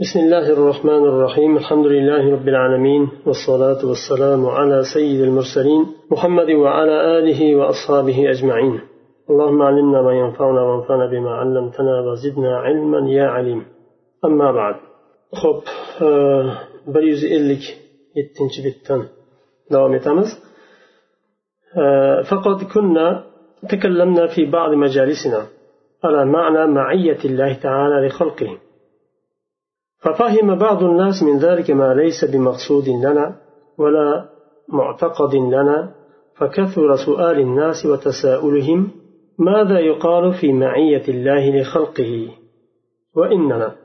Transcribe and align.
بسم 0.00 0.18
الله 0.20 0.52
الرحمن 0.52 1.04
الرحيم. 1.12 1.56
الحمد 1.56 1.86
لله 1.86 2.32
رب 2.32 2.48
العالمين 2.48 3.08
والصلاة 3.26 3.86
والسلام 3.90 4.46
على 4.46 4.82
سيد 4.94 5.20
المرسلين 5.20 5.86
محمد 6.10 6.50
وعلى 6.50 7.18
آله 7.18 7.56
وأصحابه 7.56 8.30
أجمعين. 8.30 8.80
اللهم 9.30 9.62
علمنا 9.62 10.02
ما 10.02 10.12
ينفعنا 10.12 10.62
وانفعنا 10.62 11.06
بما 11.06 11.30
علمتنا 11.30 12.00
وزدنا 12.00 12.56
علما 12.58 13.10
يا 13.10 13.26
عليم. 13.26 13.64
أما 14.24 14.52
بعد. 14.52 14.74
خب 15.40 15.62
bir 16.94 17.02
yuz 17.02 17.24
ellik 17.24 17.64
yettinchi 18.14 18.60
davom 19.72 19.94
etamiz. 19.94 20.28
فقد 22.30 22.64
كنا 22.74 23.24
تكلمنا 23.68 24.26
في 24.26 24.44
بعض 24.44 24.70
مجالسنا 24.70 25.46
على 26.04 26.24
معنى 26.24 26.66
معية 26.66 27.18
الله 27.24 27.52
تعالى 27.52 28.06
لخلقه. 28.06 28.65
ففهم 30.03 30.55
بعض 30.55 30.83
الناس 30.83 31.23
من 31.23 31.37
ذلك 31.39 31.71
ما 31.71 31.93
ليس 31.93 32.25
بمقصود 32.25 32.87
لنا 32.89 33.35
ولا 33.77 34.29
معتقد 34.69 35.35
لنا 35.35 35.77
فكثر 36.37 36.95
سؤال 36.95 37.39
الناس 37.39 37.85
وتساؤلهم 37.85 38.91
ماذا 39.39 39.79
يقال 39.79 40.33
في 40.33 40.53
معية 40.53 41.05
الله 41.07 41.61
لخلقه 41.61 42.29
وإننا 43.15 43.75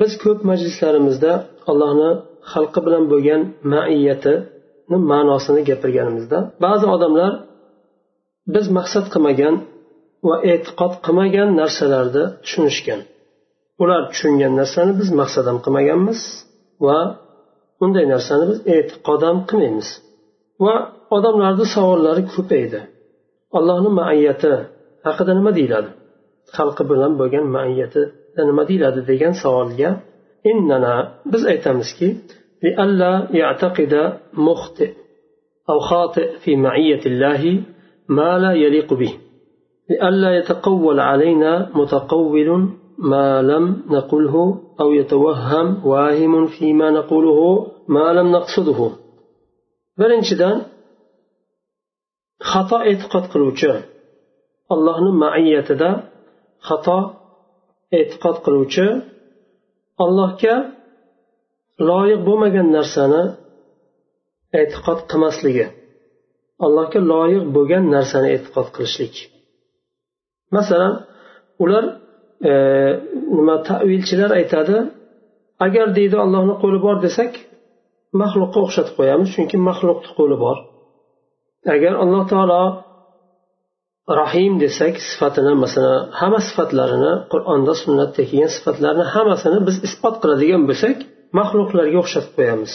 biz 0.00 0.12
ko'p 0.22 0.40
majlislarimizda 0.50 1.32
allohni 1.70 2.10
xalqi 2.52 2.80
bilan 2.86 3.04
bo'lgan 3.12 3.42
maiyatini 3.72 4.96
ma'nosini 5.10 5.62
gapirganimizda 5.70 6.38
ba'zi 6.64 6.86
odamlar 6.94 7.32
biz 8.54 8.66
maqsad 8.78 9.06
qilmagan 9.14 9.54
va 10.28 10.36
e'tiqod 10.52 10.92
qilmagan 11.04 11.48
narsalarni 11.60 12.24
tushunishgan 12.44 13.00
ular 13.82 14.02
tushungan 14.10 14.52
narsani 14.60 14.92
biz 15.00 15.08
maqsad 15.20 15.44
ham 15.50 15.58
qilmaganmiz 15.64 16.20
va 16.86 16.98
unday 17.84 18.04
narsani 18.14 18.44
biz 18.50 18.58
e'tiqod 18.74 19.20
ham 19.28 19.38
qilmaymiz 19.48 19.88
va 20.64 20.74
odamlarni 21.16 21.66
savollari 21.76 22.22
ko'paydi 22.34 22.80
allohni 23.58 23.90
maiyati 24.00 24.52
haqida 25.06 25.32
nima 25.38 25.50
deyiladi 25.58 25.90
xalqi 26.56 26.82
bilan 26.90 27.12
bo'lgan 27.20 27.44
maiyati 27.56 28.02
nima 28.50 28.62
deyiladi 28.70 29.00
degan 29.10 29.34
savolga 29.42 29.90
innana 30.50 30.94
biz 31.32 31.42
aytamizki 31.52 32.08
لئلا 32.62 33.12
يعتقد 33.40 33.92
مخطئ 34.46 34.90
أو 35.70 35.78
خاطئ 35.78 36.28
في 36.38 36.56
معية 36.56 37.02
الله 37.06 37.42
ما 38.08 38.38
لا 38.38 38.52
يليق 38.52 38.94
به 38.94 39.12
لئلا 39.90 40.30
يتقول 40.38 41.00
علينا 41.00 41.70
متقول 41.74 42.68
ما 43.02 43.42
لم 43.42 43.64
نقله 43.90 44.34
أو 44.80 44.88
يتوهم 44.92 45.66
واهم 45.90 46.46
فيما 46.46 46.90
نقوله 46.90 47.66
ما 47.88 48.06
لم 48.12 48.26
نقصده 48.36 48.80
birinchidan 50.00 50.56
xato 52.50 52.78
e'tiqod 52.90 53.24
qiluvchi 53.32 53.72
allohni 54.74 55.10
maiyatida 55.22 55.90
xato 56.68 56.98
e'tiqod 57.98 58.36
qiluvchi 58.44 58.86
allohga 60.04 60.56
loyiq 61.88 62.20
bo'lmagan 62.28 62.68
narsani 62.76 63.22
e'tiqod 64.60 64.98
qilmasligi 65.10 65.66
allohga 66.64 67.00
loyiq 67.12 67.44
bo'lgan 67.56 67.84
narsani 67.94 68.28
e'tiqod 68.36 68.68
qilishlik 68.74 69.14
masalan 70.56 70.94
ular 71.64 71.84
nima 73.37 73.55
tavilchilar 73.69 74.31
aytadi? 74.39 74.77
Agar 75.65 75.87
deydi 75.97 76.17
allohni 76.25 76.55
qo'li 76.63 76.79
bor 76.85 76.97
desak 77.05 77.31
maxluqqa 78.21 78.59
o'xshatib 78.65 78.95
qo'yamiz 78.99 79.29
chunki 79.35 79.57
maxluqni 79.69 80.11
qo'li 80.19 80.37
bor. 80.43 80.57
Agar 81.75 81.93
alloh 82.03 82.23
taolo 82.31 82.63
rahim 84.21 84.53
desak 84.63 84.93
sifatini 85.09 85.53
masalan 85.63 85.99
hamma 86.19 86.39
sifatlarini 86.47 87.13
qur'onda 87.31 87.73
sunnatda 87.83 88.21
kelgan 88.29 88.51
sifatlarni 88.57 89.05
hammasini 89.13 89.59
biz 89.67 89.75
isbot 89.87 90.15
qiladigan 90.21 90.63
bo'lsak 90.69 90.97
maxluqlarga 91.39 91.97
o'xshatib 92.03 92.33
qo'yamiz. 92.37 92.73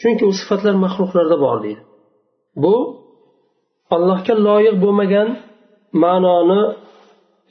Chunki 0.00 0.22
u 0.30 0.32
sifatlar 0.40 0.74
maxluqlarda 0.84 1.36
bor 1.44 1.56
deydi. 1.64 1.82
Bu 2.62 2.74
allohga 3.94 4.34
loyiq 4.46 4.76
bo'lmagan 4.84 5.28
ma'noni 6.04 6.62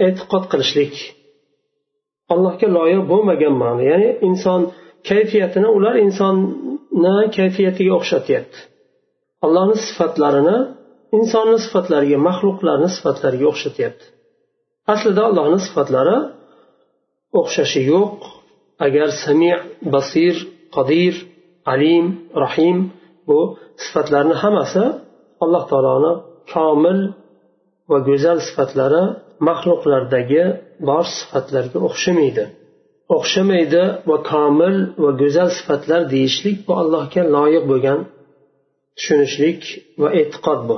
e'tiqod 0.05 0.43
qilishlik. 0.51 0.95
Allohga 2.33 2.67
loyiq 2.77 3.01
bo'lmagan 3.11 3.53
ma'no. 3.61 3.81
Ya'ni 3.91 4.09
inson 4.29 4.61
kayfiyatini 5.09 5.69
ular 5.77 5.95
insonni 6.05 7.15
kayfiyatiga 7.37 7.93
o'xshatyapti. 7.99 8.57
Allohni 9.45 9.75
sifatlarini 9.87 10.57
insonni 11.17 11.57
sifatlariga 11.65 12.17
maxluqlarni 12.27 12.89
sifatlariga 12.95 13.45
o'xshatyapti. 13.53 14.05
Aslida 14.93 15.21
allohni 15.29 15.59
sifatlari 15.67 16.17
o'xshashi 17.39 17.81
yo'q. 17.93 18.17
Agar 18.85 19.07
sami 19.23 19.51
basir 19.93 20.35
qodir 20.75 21.13
alim 21.73 22.05
rahim 22.43 22.77
bu 23.27 23.39
sifatlarni 23.83 24.35
hammasi 24.43 24.83
alloh 25.43 25.63
taoloni 25.71 26.13
komil 26.53 26.99
va 27.91 27.97
go'zal 28.07 28.37
sifatlari 28.47 29.03
maxluqlardagi 29.47 30.43
bor 30.89 31.05
sifatlarga 31.17 31.77
o'xshamaydi. 31.87 32.45
O'xshamaydi 33.17 33.83
va 34.09 34.17
komil 34.31 34.75
va 35.03 35.11
go'zal 35.21 35.49
sifatlar 35.57 36.01
deyishlik 36.13 36.57
bu 36.67 36.73
allohga 36.81 37.21
loyiq 37.35 37.63
bo'lgan 37.71 37.99
tushunishlik 38.97 39.61
va 40.01 40.09
e'tiqod 40.21 40.59
bu. 40.69 40.77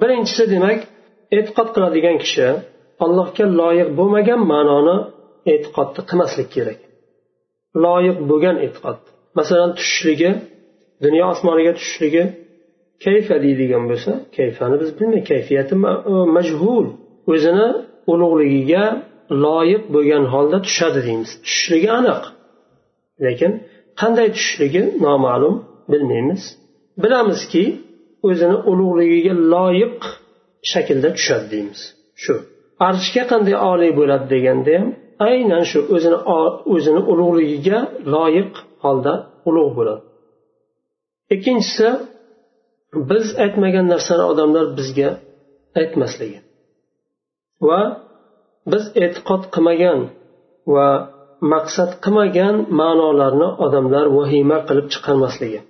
Birinchisi 0.00 0.44
demak 0.54 0.80
e'tiqod 1.38 1.68
qiladigan 1.74 2.16
kishi 2.24 2.48
allohga 3.04 3.44
loyiq 3.60 3.88
bo'lmagan 3.98 4.40
ma'noni 4.52 4.96
e'tiqodni 5.52 6.02
qilmaslik 6.10 6.48
kerak. 6.56 6.80
Loyiq 7.84 8.16
bo'lgan 8.30 8.56
e'tiqod. 8.66 8.98
Masalan 9.38 9.70
tushishligi 9.78 10.30
dunyo 11.04 11.24
osmoniga 11.32 11.72
tushishligi 11.78 12.22
kayfa 13.04 13.36
deydigan 13.44 13.84
bo'lsa 13.90 14.12
kayfani 14.36 14.76
biz 14.82 14.90
bilmaymiz. 14.98 15.28
Kayfiyati 15.30 15.74
majhul. 16.36 16.86
O'zini 17.32 17.68
ulug'ligiga 18.12 18.84
loyiq 19.44 19.82
bo'lgan 19.94 20.24
holda 20.32 20.58
tushadi 20.66 21.00
deymiz. 21.06 21.30
Tushishligi 21.44 21.90
aniq. 22.00 22.22
Lekin 23.24 23.52
qanday 24.00 24.28
tushishligi 24.36 24.82
noma'lum 25.06 25.54
bilmaymiz. 25.92 26.42
Bilamizki 27.02 27.64
o'zini 28.28 28.56
ulug'ligiga 28.70 29.34
loyiq 29.54 29.98
shaklda 30.72 31.08
tushadi 31.16 31.46
deymiz. 31.54 31.80
Shu. 32.22 32.34
Arshga 32.88 33.22
qanday 33.32 33.56
oliy 33.72 33.92
bo'ladi 33.98 34.26
deganda 34.34 34.72
ham 34.78 34.88
aynan 35.28 35.62
shu 35.70 35.78
o'zini 35.94 36.18
o'zini 36.74 37.00
ulug'ligiga 37.12 37.78
loyiq 38.14 38.52
holda 38.84 39.14
ulug' 39.48 39.72
bo'ladi. 39.78 40.02
Ikkinchisi 41.34 41.88
biz 43.10 43.26
aytmagan 43.44 43.86
narsani 43.94 44.24
odamlar 44.32 44.64
bizga 44.78 45.10
aytmasligi. 45.80 46.38
Va 47.68 47.80
biz 48.72 48.84
e'tiqod 49.04 49.42
qilmagan 49.54 50.00
va 50.74 50.88
maqsad 51.52 51.90
qilmagan 52.04 52.56
ma'nolarni 52.80 53.48
odamlar 53.64 54.06
vahima 54.18 54.58
qilib 54.68 54.86
chiqarmasligi. 54.94 55.60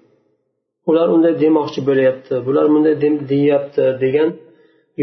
Ular 0.90 1.06
unday 1.14 1.34
demoqchi 1.44 1.80
bo'lyapti 1.88 2.34
bular 2.46 2.66
bunday 2.72 2.94
deyapti 3.32 3.84
degan 4.04 4.28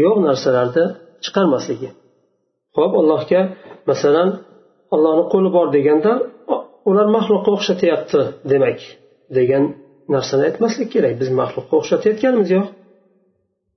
yo'q 0.02 0.16
narsalarni 0.26 0.84
chiqarmasligi. 1.24 1.90
Ho'p 2.76 2.92
allohga 3.00 3.40
masalan 3.90 4.28
allohni 4.94 5.24
qo'li 5.32 5.50
bor 5.56 5.66
deganda 5.76 6.12
ular 6.90 7.06
maxluqqa 7.16 7.50
o'xshatyapti 7.56 8.20
demak 8.52 8.78
degan 9.38 9.64
narsani 10.14 10.42
aytmaslik 10.48 10.88
kerak. 10.94 11.14
Biz 11.22 11.28
maxluqqa 11.40 11.74
o'xshatayotganimiz 11.80 12.48
yo'q. 12.56 12.66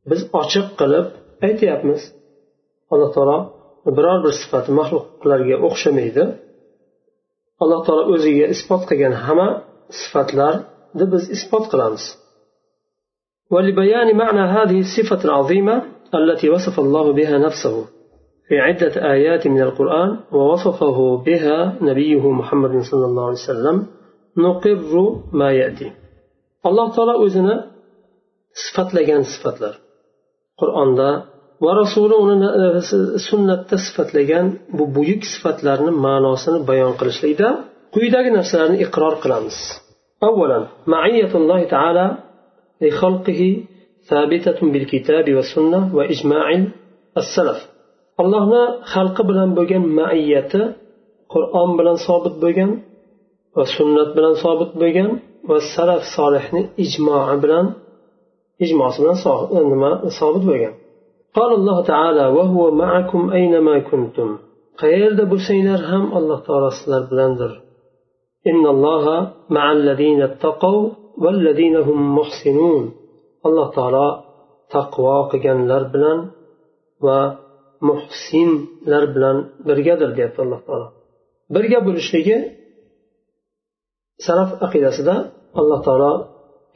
Biz 0.10 0.22
ochiq 0.42 0.68
qilib 0.80 1.08
aytyapmiz. 1.48 2.02
Alloh 2.94 3.10
taolo 3.16 3.38
biror 3.98 4.18
bir 4.26 4.34
sifati 4.42 4.70
maxluqlarga 4.80 5.56
o'xshamaydi 5.68 6.24
alloh 7.64 7.80
taolo 7.88 8.04
o'ziga 8.14 8.46
isbot 8.56 8.82
qilgan 8.90 9.14
hamma 9.26 9.50
sifatlarni 10.02 11.06
biz 11.14 11.24
isbot 11.36 11.66
qilamiz 11.74 12.06
ولبيان 13.54 14.10
معنى 14.24 14.44
هذه 14.58 14.80
الصفة 14.80 15.22
العظيمة 15.28 15.76
التي 16.16 16.48
وصف 16.50 16.76
الله 16.80 17.06
بها 17.14 17.38
نفسه 17.38 17.76
في 18.48 18.56
عدة 18.60 19.12
آيات 19.16 19.48
من 19.48 19.62
القرآن 19.62 20.20
ووصفه 20.32 20.98
بها 21.28 21.58
نبيه 21.82 22.32
محمد 22.40 22.74
صلى 22.82 23.06
الله 23.10 23.24
عليه 23.24 23.44
وسلم 23.50 23.88
نقر 24.38 24.94
ما 25.40 25.50
يأتي 25.52 25.92
الله 26.66 26.86
تعالى 26.96 27.14
o'zini 27.26 27.56
sifatlagan 28.64 29.22
sifatlar 29.34 29.74
qur'onda 30.62 31.10
va 31.65 31.71
rasuli 31.83 32.15
uni 32.25 32.37
sunnatda 33.29 33.77
sifatlagan 33.87 34.47
bu 34.77 34.85
buyuk 34.97 35.23
sifatlarni 35.33 35.93
ma'nosini 36.07 36.59
bayon 36.71 36.93
qilishlikda 37.01 37.49
quyidagi 37.95 38.31
narsalarni 38.39 38.77
iqror 38.85 39.15
qilamiz 39.25 39.59
أولا 40.23 40.67
معية 40.87 41.33
الله 41.41 41.61
تعالى 41.65 42.07
لخلقه 42.83 43.43
ثابتة 44.11 44.59
بالكتاب 44.73 45.27
والسنة 45.37 45.81
وإجماع 45.97 46.47
السلف 47.23 47.61
allohni 48.23 48.63
xalqi 48.93 49.23
bilan 49.31 49.51
bo'lgan 49.59 49.85
maiyati 49.99 50.63
qur'on 51.33 51.71
bilan 51.79 51.97
sobit 52.07 52.35
bo'lgan 52.45 52.71
va 53.57 53.65
sunnat 53.77 54.09
bilan 54.17 54.35
sobit 54.45 54.71
bo'lgan 54.83 55.11
va 55.51 55.59
salaf 55.75 56.03
solihni 56.17 56.63
ijmoi 56.85 57.35
bilan 57.45 57.67
ijmosi 58.65 58.99
bilan 59.03 59.19
nima 59.73 59.91
sobit 60.19 60.45
bo'lgan 60.51 60.75
قال 61.38 61.52
الله 61.60 61.78
تعالى 61.84 62.26
وهو 62.28 62.72
معكم 62.72 63.22
أينما 63.32 63.80
كنتم. 63.80 64.30
خير 64.82 65.14
دب 65.20 65.32
سينرهم 65.48 66.18
الله 66.18 66.40
تعالى 66.48 66.70
سلر 66.80 67.04
بلندر. 67.12 67.52
إن 68.48 68.64
الله 68.76 69.06
مع 69.50 69.72
الذين 69.72 70.22
اتقوا 70.22 70.90
والذين 71.24 71.76
هم 71.88 72.00
محسنون. 72.18 72.84
الله 73.46 73.68
تعالى 73.78 74.08
تقوى 74.70 75.30
قيان 75.32 75.60
لربلن 75.70 76.20
ومحسن 77.06 78.50
لربلن 78.90 79.38
برقدر 79.66 80.10
ديبت 80.18 80.40
الله 80.40 80.60
تعالى. 80.68 80.90
birga 81.56 81.80
bo'lishligi 81.88 82.38
saraf 84.26 84.50
aqidasida 84.66 85.16
الله 85.60 85.80
taolo 85.88 86.14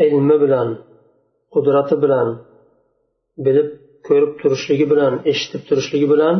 علم 0.01 0.29
bilan 0.43 0.69
qudrati 1.53 1.95
bilan 2.03 2.27
بلب 3.45 3.69
ko'rib 4.06 4.32
turishligi 4.40 4.86
bilan 4.92 5.12
eshitib 5.32 5.62
turishligi 5.68 6.06
bilan 6.12 6.36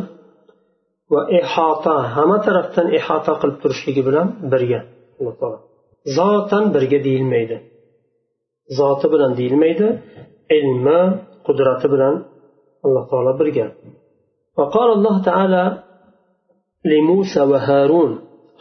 va 1.13 1.21
ihota 1.39 1.95
hamma 2.15 2.37
tarafdan 2.45 2.87
ihota 2.99 3.33
qilib 3.41 3.57
turishligi 3.63 4.01
bilan 4.07 4.27
birga 4.51 4.79
alloh 5.19 5.35
taolo 5.39 5.57
zotan 6.17 6.63
birga 6.75 6.99
deyilmaydi 7.07 7.57
zoti 8.79 9.07
bilan 9.13 9.31
deyilmaydi 9.39 9.87
ilmi 10.59 11.01
qudrati 11.47 11.87
bilan 11.93 12.15
alloh 12.85 13.03
taolo 13.11 13.33
birga 13.41 13.67
وقال 14.59 14.89
الله 14.97 15.15
تعالى 15.29 15.63
لموسى 16.91 17.41
وهارون 17.51 18.11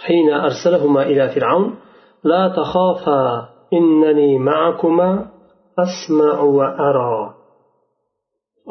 حين 0.04 0.28
أرسلهما 0.49 1.02
إلى 1.02 1.28
فرعون 1.34 1.75
لا 2.25 2.43
تخافا 2.58 3.49
إنني 3.72 4.38
معكما 4.38 5.10
أسمع 5.78 6.40
وأرى 6.40 7.34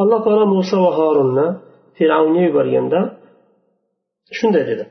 alloh 0.00 0.20
taolo 0.25 0.44
muso 0.56 0.76
va 0.84 0.90
horunni 0.98 1.46
fir'avnga 1.96 2.40
yuborganda 2.46 3.00
shunday 4.37 4.64
dedi. 4.70 4.84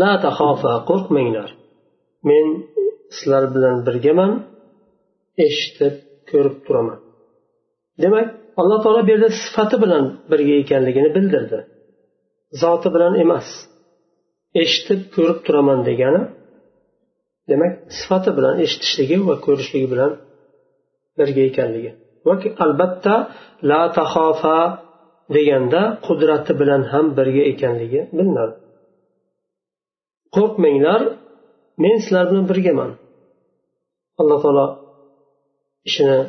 La 0.00 0.10
tahofa 0.24 0.72
qo'rqmanglar. 0.88 1.50
Men 2.28 2.46
sizlar 3.14 3.44
bilan 3.54 3.76
birgaman 3.86 4.32
eshitib 5.46 5.94
ko'rib 6.30 6.56
turaman. 6.66 6.98
Demak 8.02 8.26
alloh 8.60 8.78
taolo 8.84 9.00
bu 9.06 9.10
yerda 9.14 9.28
sifati 9.42 9.76
bilan 9.84 10.04
birga 10.30 10.54
ekanligini 10.62 11.10
bildirdi. 11.16 11.58
Zoti 12.62 12.88
bilan 12.94 13.12
emas 13.24 13.48
eshitib 14.62 15.00
ko'rib 15.14 15.38
turaman 15.46 15.78
degani 15.88 16.22
demak 17.50 17.72
sifati 17.98 18.30
bilan 18.38 18.54
eshitishligi 18.64 19.16
va 19.28 19.34
ko'rishligi 19.46 19.88
bilan 19.92 20.12
birga 21.18 21.42
ekanligi. 21.50 21.92
va 22.27 22.33
albatta 22.65 23.15
la 23.69 23.81
tahofa 23.97 24.59
deganda 25.35 25.81
qudrati 26.07 26.51
bilan 26.61 26.81
ham 26.91 27.05
birga 27.17 27.43
ekanligi 27.51 28.01
bilinadi 28.17 28.55
qo'rqmanglar 30.35 31.01
men 31.83 31.95
sizlar 32.03 32.25
bilan 32.31 32.45
birgaman 32.51 32.91
alloh 34.21 34.37
taolo 34.43 34.65
ishini 35.89 36.19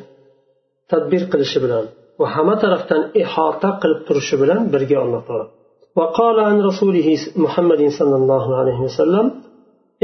tadbir 0.90 1.22
qilishi 1.32 1.58
bilan 1.64 1.84
va 2.20 2.26
hamma 2.34 2.54
tarafdan 2.62 3.02
ihota 3.22 3.70
qilib 3.82 4.00
turishi 4.08 4.36
bilan 4.42 4.60
birga 4.74 4.98
alloh 5.06 5.22
taolo 5.28 5.46
وقال 5.98 6.36
عن 6.48 6.56
رسوله 6.70 7.08
محمد 7.44 7.82
صلى 7.98 8.16
الله 8.20 8.44
عليه 8.60 8.78
وسلم 8.86 9.26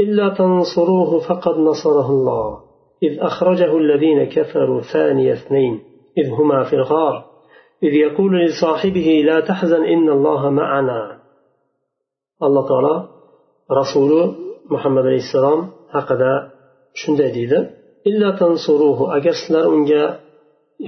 إلا 0.03 0.25
تنصروه 0.39 1.11
فقد 1.27 1.55
نصره 1.69 2.07
الله 2.15 2.47
إذ 3.03 3.19
أخرجه 3.19 3.77
الذين 3.77 4.23
كفروا 4.23 4.81
ثاني 4.81 5.33
اثنين 5.33 5.83
إذ 6.17 6.29
هما 6.31 6.63
في 6.63 6.75
الغار 6.75 7.25
إذ 7.83 7.93
يقول 7.93 8.45
لصاحبه 8.45 9.23
لا 9.25 9.39
تحزن 9.39 9.83
إن 9.83 10.09
الله 10.09 10.49
معنا 10.49 11.21
الله 12.43 12.67
تعالى 12.69 13.09
رسول 13.71 14.35
محمد 14.71 15.05
عليه 15.05 15.23
السلام 15.27 15.69
هكذا 15.89 16.55
shunday 17.01 17.29
deydi 17.37 17.59
illa 18.09 18.29
tansuruhu 18.41 19.03
agar 19.17 19.33
sizlar 19.41 19.65
unga 19.75 20.03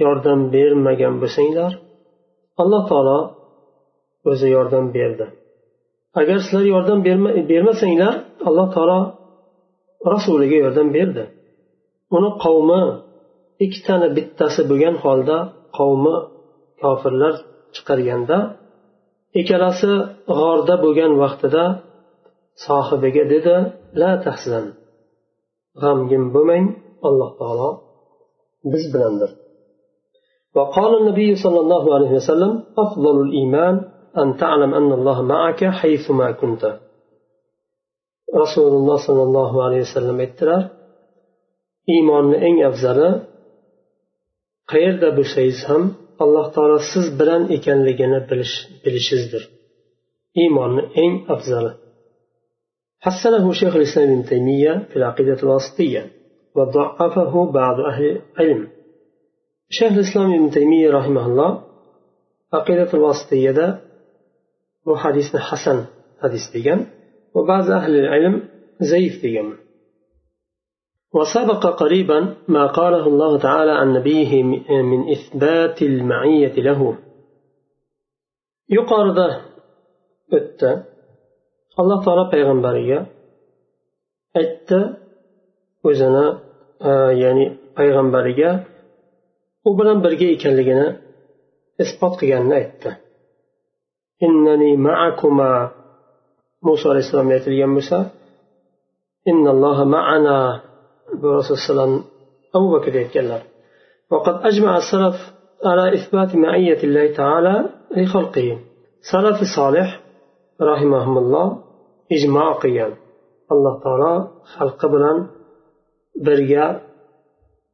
yordam 0.02 0.40
bermagan 0.54 1.14
bo'lsanglar 1.22 1.72
alloh 2.62 2.82
taolo 2.90 3.20
o'zi 4.30 4.48
yordam 4.56 4.84
berdi 4.96 5.26
agar 6.20 6.38
sizlar 6.44 6.64
yordam 6.74 6.98
bermasanglar 7.50 8.14
alloh 8.48 8.68
taolo 8.74 9.00
rasuliga 10.12 10.56
yordam 10.64 10.88
berdi 10.96 11.24
uni 12.16 12.30
qavmi 12.44 12.80
ikkitani 13.64 14.08
bittasi 14.16 14.60
bo'lgan 14.70 14.96
holda 15.04 15.38
qavmi 15.78 16.16
kofirlar 16.82 17.34
chiqarganda 17.74 18.38
ikkalasi 19.40 19.92
g'orda 20.38 20.74
bo'lgan 20.84 21.12
vaqtida 21.22 21.64
sohibiga 22.64 23.24
dedi 23.32 23.56
la 24.00 24.10
tahzan 24.24 24.66
g'amgin 25.82 26.24
bo'lmang 26.34 26.66
alloh 27.08 27.30
taolo 27.40 27.70
biz 28.72 28.84
bilandir 28.94 29.30
وقال 30.56 30.92
النبي 31.00 31.30
صلى 31.44 31.58
الله 31.64 31.84
عليه 31.96 32.12
وسلم 32.18 32.52
أفضل 32.84 33.16
الإيمان 33.26 33.74
أن 34.22 34.28
تعلم 34.42 34.70
أن 34.74 34.90
الله 34.98 35.18
معك 35.22 35.60
حيثما 35.80 36.28
كنت 36.40 36.62
رسول 38.42 38.72
الله 38.78 38.96
صلى 39.08 39.22
الله 39.28 39.50
عليه 39.64 39.80
وسلم 39.86 40.16
aytdilar 40.24 40.62
iymonni 41.94 42.36
eng 42.48 42.58
afzali 42.70 43.10
qayerda 44.72 45.08
bo'lsangiz 45.18 45.58
ham 45.68 45.82
alloh 46.22 46.46
taolo 46.54 46.78
siz 46.92 47.06
bilan 47.18 47.42
ekanligini 47.56 48.18
bilishingizdir 48.84 49.42
iymonni 50.42 50.82
eng 51.04 51.14
afzali 51.36 51.72
حسنه 53.06 53.44
شيخ 53.60 53.72
الإسلام 53.76 54.08
ابن 54.12 54.24
تيمية 54.32 54.72
في 54.90 54.96
العقيدة 55.00 55.38
الواسطية 55.42 56.02
وضعفه 56.56 57.32
بعض 57.60 57.76
أهل 57.90 58.04
العلم 58.36 58.60
شيخ 59.78 59.92
الإسلام 59.92 60.30
ابن 60.38 60.50
تيمية 60.56 60.88
رحمه 60.98 61.24
الله 61.26 61.50
عقيدة 62.56 62.90
الواسطية 62.98 63.50
ده 63.58 63.68
bu 64.86 64.92
hadisni 65.04 65.40
hasan 65.48 65.78
hadis 66.22 66.44
degan 66.54 66.80
va 67.34 67.40
ba'zi 67.50 67.72
ahli 67.80 67.98
ilm 68.18 68.34
zaif 68.92 69.14
degan 69.24 69.48
وسبق 71.13 71.65
قريبا 71.65 72.35
ما 72.47 72.67
قاله 72.67 73.07
الله 73.07 73.39
تعالى 73.39 73.71
عن 73.71 73.93
نبيه 73.93 74.43
من 74.83 75.11
إثبات 75.11 75.81
المعية 75.81 76.53
له. 76.53 76.97
يقارد 78.69 79.19
أتى 80.33 80.83
الله 81.79 82.05
تعالى 82.05 82.29
بيغنبرية 82.31 83.07
أتى 84.35 84.93
وزنا 85.83 86.39
آه، 86.81 87.11
يعني 87.11 87.57
بيغنبرية 87.77 88.67
وبلن 89.65 90.01
برقي 90.01 90.35
كالجنة 90.35 91.01
إثبات 91.81 92.19
قيانا 92.21 92.57
أتى 92.61 92.95
إنني 94.23 94.77
معكما 94.77 95.71
موسى 96.63 96.89
عليه 96.89 96.99
السلام 96.99 97.31
يتريم 97.31 97.73
موسى 97.73 98.09
إن 99.27 99.47
الله 99.47 99.83
معنا 99.83 100.61
وقد 104.11 104.33
أجمع 104.33 104.77
السلف 104.77 105.33
على 105.65 105.93
إثبات 105.93 106.35
معية 106.35 106.83
الله 106.83 107.13
تعالى 107.13 107.69
لخلقه. 107.97 108.59
سلف 109.11 109.37
صالح 109.55 109.99
رحمهم 110.61 111.17
الله 111.17 111.63
إجماع 112.11 112.53
قيام. 112.53 112.93
الله 113.51 113.79
تعالى 113.83 114.27
خلق 114.43 114.85
بلان 114.85 115.27
برجع 116.25 116.79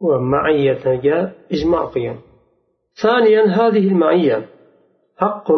ومعية 0.01 1.03
إجماع 1.51 1.85
قيام 1.85 2.15
ثانيا 3.03 3.45
هذه 3.45 3.87
المعية 3.87 4.45
حق 5.17 5.51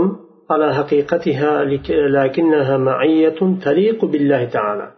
على 0.50 0.74
حقيقتها 0.74 1.64
لكنها 1.90 2.78
معية 2.78 3.60
تليق 3.64 4.06
بالله 4.06 4.46
تعالى 4.46 4.92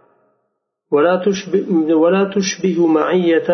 ولا 0.95 1.15
تشبه, 1.27 1.95
ولا 2.03 2.23
تشبه 2.35 2.87
معية 2.87 3.51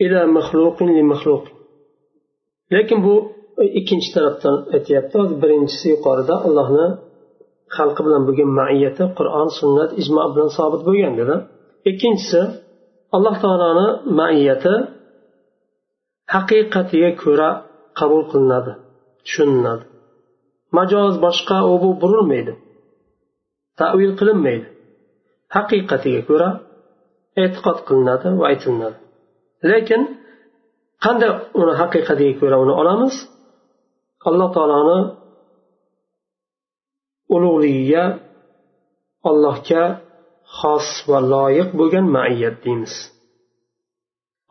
إلى 0.00 0.26
مخلوق 0.26 0.82
لمخلوق 0.82 1.44
لكن 2.70 3.02
بو 3.02 3.14
ikkinchi 3.78 4.10
tarafdan 4.16 4.56
aytyapti 4.76 5.18
birinchisi 5.42 5.86
yuqorida 5.94 6.34
allohni 6.46 6.86
xalqi 7.76 8.00
bilan 8.06 8.22
bo'lgan 8.28 8.50
maiyati 8.60 9.04
qur'on 9.18 9.48
sunnat 9.58 9.90
ijmo 10.00 10.22
bilan 10.34 10.50
sobit 10.58 10.82
bo'lgan 10.88 11.14
dedi 11.20 11.36
ikkinchisi 11.90 12.40
alloh 13.16 13.34
taoloni 13.42 13.88
maiyati 14.20 14.74
haqiqatiga 16.34 17.10
ko'ra 17.22 17.50
qabul 17.98 18.22
qilinadi 18.30 18.72
tushuniladi 19.26 19.84
majoz 20.76 21.14
boshqa 21.26 21.58
u 21.70 21.72
bu 21.82 21.90
burilmaydi 22.02 22.52
tavil 23.80 24.12
qilinmaydi 24.20 24.66
haqiqatiga 25.55 26.21
ko'ra 26.29 26.49
e'tiqod 27.43 27.77
qilinadi 27.87 28.27
va 28.39 28.45
aytilinadi 28.51 28.97
lekin 29.71 30.01
qanday 31.05 31.31
uni 31.61 31.73
haqiqatiga 31.81 32.33
ko'ra 32.41 32.57
uni 32.63 32.73
olamiz? 32.81 33.15
Alloh 34.29 34.49
taoloni 34.55 34.99
ulug'ligiga 37.35 38.03
allohga 39.29 39.83
xos 40.59 40.87
va 41.09 41.19
loyiq 41.33 41.69
bo'lgan 41.79 42.05
maiyat 42.17 42.55
deymiz. 42.65 42.93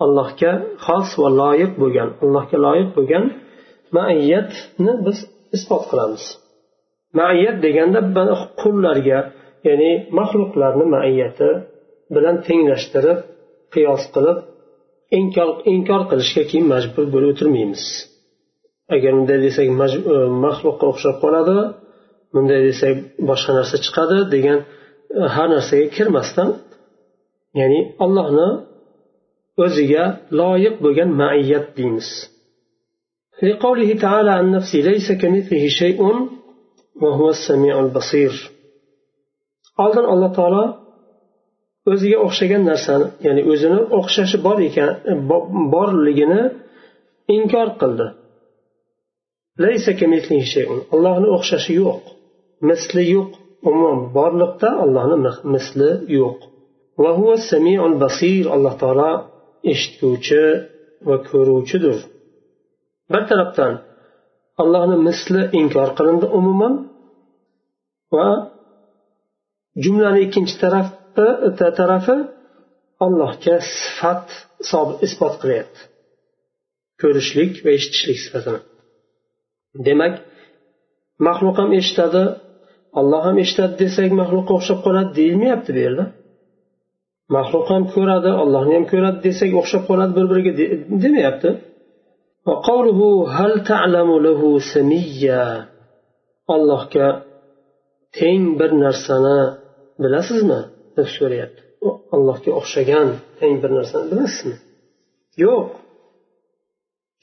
Allohga 0.04 0.52
xos 0.84 1.08
va 1.22 1.28
loyiq 1.42 1.72
bo'lgan 1.82 2.08
allohga 2.22 2.58
loyiq 2.66 2.90
bo'lgan 2.96 3.24
maiyatni 3.96 4.92
biz 5.06 5.18
isbot 5.56 5.82
qilamiz. 5.90 6.24
Maiyat 7.18 7.56
deganda 7.64 8.00
qullarga 8.60 9.18
ya'ni 9.67 9.91
maxluqlarni 10.19 10.85
maiyati 10.95 11.49
bilan 12.15 12.35
tenglashtirib 12.47 13.19
qiyos 13.73 14.03
qilib 14.15 14.37
inkor 15.19 15.49
inkor 15.73 16.01
qilishga 16.11 16.43
keyin 16.49 16.65
majbur 16.73 17.05
bo'lib 17.13 17.29
o'tirmaymiz 17.33 17.83
agar 18.95 19.11
bunday 19.17 19.39
desak 19.45 19.67
e, 19.69 19.73
maxluqqa 20.45 20.85
o'xshab 20.91 21.15
qoladi 21.23 21.57
bunday 22.33 22.59
desak 22.69 22.95
boshqa 23.29 23.51
narsa 23.59 23.75
chiqadi 23.85 24.17
degan 24.35 24.59
e, 25.19 25.21
har 25.35 25.47
narsaga 25.55 25.87
kirmasdan 25.95 26.49
ya'ni 27.59 27.79
allohni 28.03 28.49
o'ziga 29.63 30.03
loyiq 30.39 30.75
bo'lgan 30.85 31.09
maiyat 31.21 31.65
deymiz 31.79 32.09
لقوله 33.49 33.89
تعالى 34.05 34.31
عن 34.39 34.51
نفسه 34.51 34.79
ليس 34.79 35.07
كمثله 35.11 35.67
شيء 35.67 35.99
وهو 37.01 37.29
السميع 37.29 37.79
البصير 37.79 38.31
oldin 39.82 40.06
alloh 40.12 40.30
taolo 40.38 40.64
o'ziga 41.92 42.18
o'xshagan 42.26 42.62
narsani 42.70 43.06
ya'ni 43.26 43.42
o'zini 43.52 43.80
o'xshashi 43.98 44.36
bor 44.46 44.58
ekan 44.68 44.90
borligini 45.74 46.42
inkor 47.36 47.68
qildi. 47.80 48.06
Allohni 50.94 51.28
o'xshashi 51.36 51.72
yo'q. 51.82 52.02
Misli 52.68 53.02
yo'q. 53.14 53.30
Umuman 53.68 54.00
borliqda 54.16 54.68
allohni 54.84 55.16
misli 55.54 55.90
yo'q. 56.18 56.38
Alloh 58.56 58.74
taolo 58.82 59.10
eshitguvchi 59.72 60.42
va 61.08 61.16
ko'ruvchidir. 61.28 61.98
Bir 63.12 63.22
tarafdan 63.30 63.72
allohni 64.62 64.96
misli 65.08 65.40
inkor 65.60 65.88
qilindi 65.98 66.26
umuman 66.38 66.74
va 68.16 68.28
jumlani 69.82 70.20
ikkinchi 70.26 70.54
tarafi 70.62 71.26
tarafi 71.80 72.16
allohga 73.04 73.56
sifat 73.76 74.26
isbot 75.06 75.34
qilyapti. 75.42 75.80
Ko'rishlik 77.00 77.52
va 77.64 77.70
eshitishlik 77.78 78.18
sifatini. 78.24 78.60
Demak 79.86 80.14
maxluq 81.26 81.56
ham 81.62 81.70
eshitadi 81.80 82.24
olloh 83.00 83.22
ham 83.26 83.36
eshitadi 83.44 83.74
desak 83.82 84.10
maxluqqa 84.20 84.52
o'xshab 84.58 84.78
qoladi 84.86 85.10
deyilmayapti 85.18 85.70
bu 85.76 85.80
yerda. 85.86 86.04
Maxluq 87.36 87.66
ham 87.72 87.82
ko'radi 87.94 88.30
ollohni 88.42 88.74
ham 88.78 88.86
ko'radi 88.92 89.18
desak 89.26 89.50
o'xshab 89.60 89.82
qoladi 89.88 90.12
bir 90.18 90.26
biriga 90.30 90.52
demayapti. 91.04 91.50
Allohga 96.54 97.08
teng 98.18 98.42
bir 98.58 98.70
narsani 98.84 99.38
bilasizmi 100.03 100.59
deb 100.97 101.07
so'rayapti 101.17 101.61
allohga 102.15 102.51
o'xshagan 102.59 103.07
teng 103.39 103.55
bir 103.61 103.71
narsani 103.77 104.05
bilasizmi 104.11 104.57
yo'q 105.45 105.67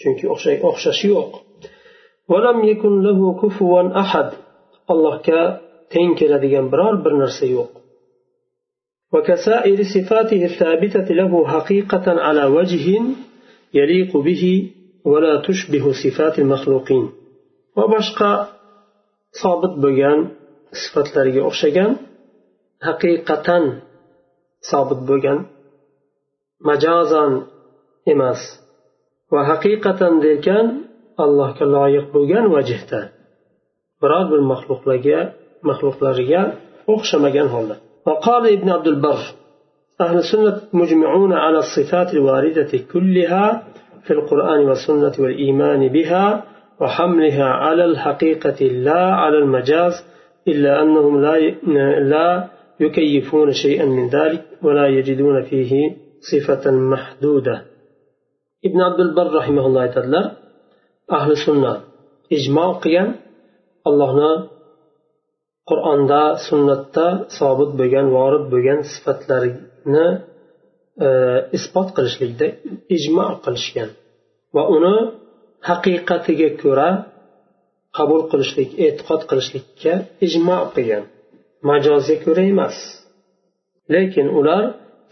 chunki 0.00 0.25
o'xshashi 0.70 1.06
yo'q 1.14 1.30
allohga 4.92 5.40
teng 5.92 6.11
keladigan 6.18 6.66
biror 6.73 6.94
bir 7.04 7.14
narsa 7.23 7.46
yo'q 7.56 7.73
وكسائر 9.12 9.78
صفاته 9.94 10.40
الثابتة 10.50 11.08
له 11.20 11.32
حقيقة 11.54 12.06
على 12.26 12.44
وجه 12.56 12.87
يليق 13.75 14.16
به 14.16 14.73
ولا 15.04 15.42
تشبه 15.46 15.92
صفات 15.92 16.38
المخلوقين 16.38 17.11
وبشقى 17.76 18.46
صابت 19.42 19.78
بيان 19.85 20.28
صفات 20.73 21.16
لرجع 21.16 21.46
أخشجان 21.46 21.96
haqiqatan 22.88 23.63
sobit 24.69 25.01
bo'lgan 25.09 25.39
majozan 26.69 27.31
emas 28.13 28.41
va 29.33 29.41
haqiqatan 29.51 30.13
derkan 30.25 30.65
allohga 31.23 31.65
loyiq 31.75 32.05
bo'lgan 32.15 32.45
vajhda 32.55 33.01
biror 34.01 34.25
bir 34.31 34.41
maxluqlarga 34.51 35.19
maxluqlariga 35.69 36.41
o'xshamagan 36.93 37.50
holda 37.55 37.77
وقال 38.07 38.43
ابن 38.57 38.67
عبد 38.69 38.88
البر 38.88 39.21
أهل 40.01 40.17
السنة 40.17 40.61
مجمعون 40.73 41.33
على 41.33 41.57
الصفات 41.57 42.13
الواردة 42.13 42.71
كلها 42.93 43.63
في 44.05 44.11
القرآن 44.13 44.59
والسنة 44.69 45.15
والإيمان 45.19 45.88
بها 45.88 46.43
وحملها 46.81 47.45
على 47.45 47.85
الحقيقة 47.85 48.59
لا 48.65 49.03
على 49.21 49.38
المجاز 49.38 49.93
إلا 50.47 50.81
أنهم 50.81 51.21
لا 51.21 51.35
لا 52.13 52.47
يكيفون 52.80 53.52
شيئا 53.52 53.85
من 53.85 54.08
ذلك 54.08 54.44
ولا 54.62 54.87
يجدون 54.87 55.42
فيه 55.42 55.96
صفة 56.20 56.70
محدودة 56.70 57.56
ابن 58.64 58.80
عبد 58.80 59.00
البر 59.00 59.35
رحمه 59.35 59.66
الله 59.66 59.87
تعالى 59.87 60.23
أهل 61.12 61.30
السنة 61.32 61.80
إجماع 62.32 62.73
قيام 62.73 63.14
الله 63.87 64.49
qur'onda 65.70 66.23
sunnatda 66.46 67.06
sobit 67.38 67.70
bo'lgan 67.80 68.06
vorid 68.16 68.44
bo'lgan 68.52 68.80
sifatlarni 68.92 70.06
e, 71.06 71.08
isbot 71.56 71.88
qilishlikda 71.96 72.46
ijmo 72.96 73.26
qilishgan 73.44 73.90
va 74.54 74.62
uni 74.76 74.96
haqiqatiga 75.68 76.49
ko'ra 76.62 76.88
qabul 77.99 78.23
qilishlik 78.30 78.70
e'tiqod 78.87 79.23
qilishlikka 79.30 79.92
ijmo 80.26 80.58
qilgan 80.75 81.04
Majozga 81.70 82.15
ko'ra 82.25 82.44
emas. 82.53 82.77
Lekin 83.94 84.27
ular 84.39 84.63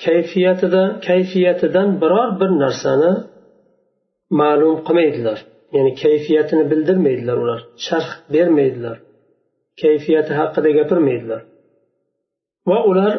kayfiyatida 0.06 0.84
kayfiyatidan 1.08 1.90
biror 2.02 2.30
bir 2.40 2.52
narsani 2.64 3.12
ma'lum 4.40 4.76
qilmaydilar. 4.88 5.38
Ya'ni 5.76 5.92
kayfiyatini 6.04 6.64
bildirmaydilar 6.72 7.38
ular 7.44 7.60
sharh 7.88 8.12
bermaydilar 8.34 8.98
kayfiyati 9.84 10.32
haqida 10.40 10.70
gapirmaydilar. 10.80 11.42
Va 12.70 12.80
ular 12.90 13.14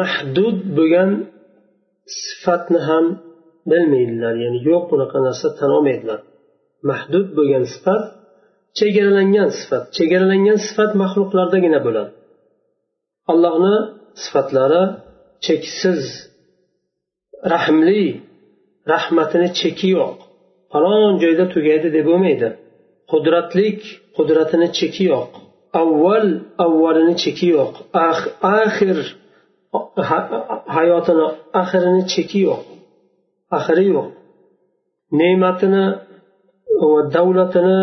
mahdud 0.00 0.58
bo'lgan 0.78 1.10
sifatni 2.22 2.80
ham 2.88 3.04
bilmaydilar 3.70 4.34
ya'ni 4.44 4.58
yo'q 4.70 4.84
bunaqa 4.92 5.18
narsa 5.26 5.48
tan 5.58 5.70
olmaydilar. 5.76 6.20
Mahdud 6.90 7.28
bo'lgan 7.38 7.64
sifat 7.74 8.02
chegaralangan 8.78 9.48
sifat 9.58 9.84
chegaralangan 9.96 10.58
sifat 10.66 10.90
maxluqlardagina 11.02 11.80
bo'ladi. 11.86 12.10
Allohni 13.32 13.76
sifatlari 14.22 14.82
cheksiz 15.46 16.02
rahmli 17.54 18.04
rahmatini 18.92 19.48
cheki 19.60 19.88
yo'q 19.98 20.16
falon 20.72 21.12
joyda 21.22 21.44
tugaydi 21.54 21.88
deb 21.96 22.04
bo'lmaydi. 22.10 22.48
Qudratlik 23.10 23.80
qudratini 24.16 24.68
cheki 24.78 25.04
yo'q 25.12 25.30
avval 25.82 26.26
avvalini 26.64 27.14
cheki 27.22 27.46
yo'q 27.56 27.74
axir 28.58 28.98
hayotini 30.76 31.26
oxirini 31.60 32.02
cheki 32.12 32.40
yo'q 32.48 32.62
axiri 33.56 33.84
yo'q. 33.94 34.08
Ne'matini 35.18 35.84
va 36.92 37.00
davlatini 37.16 37.80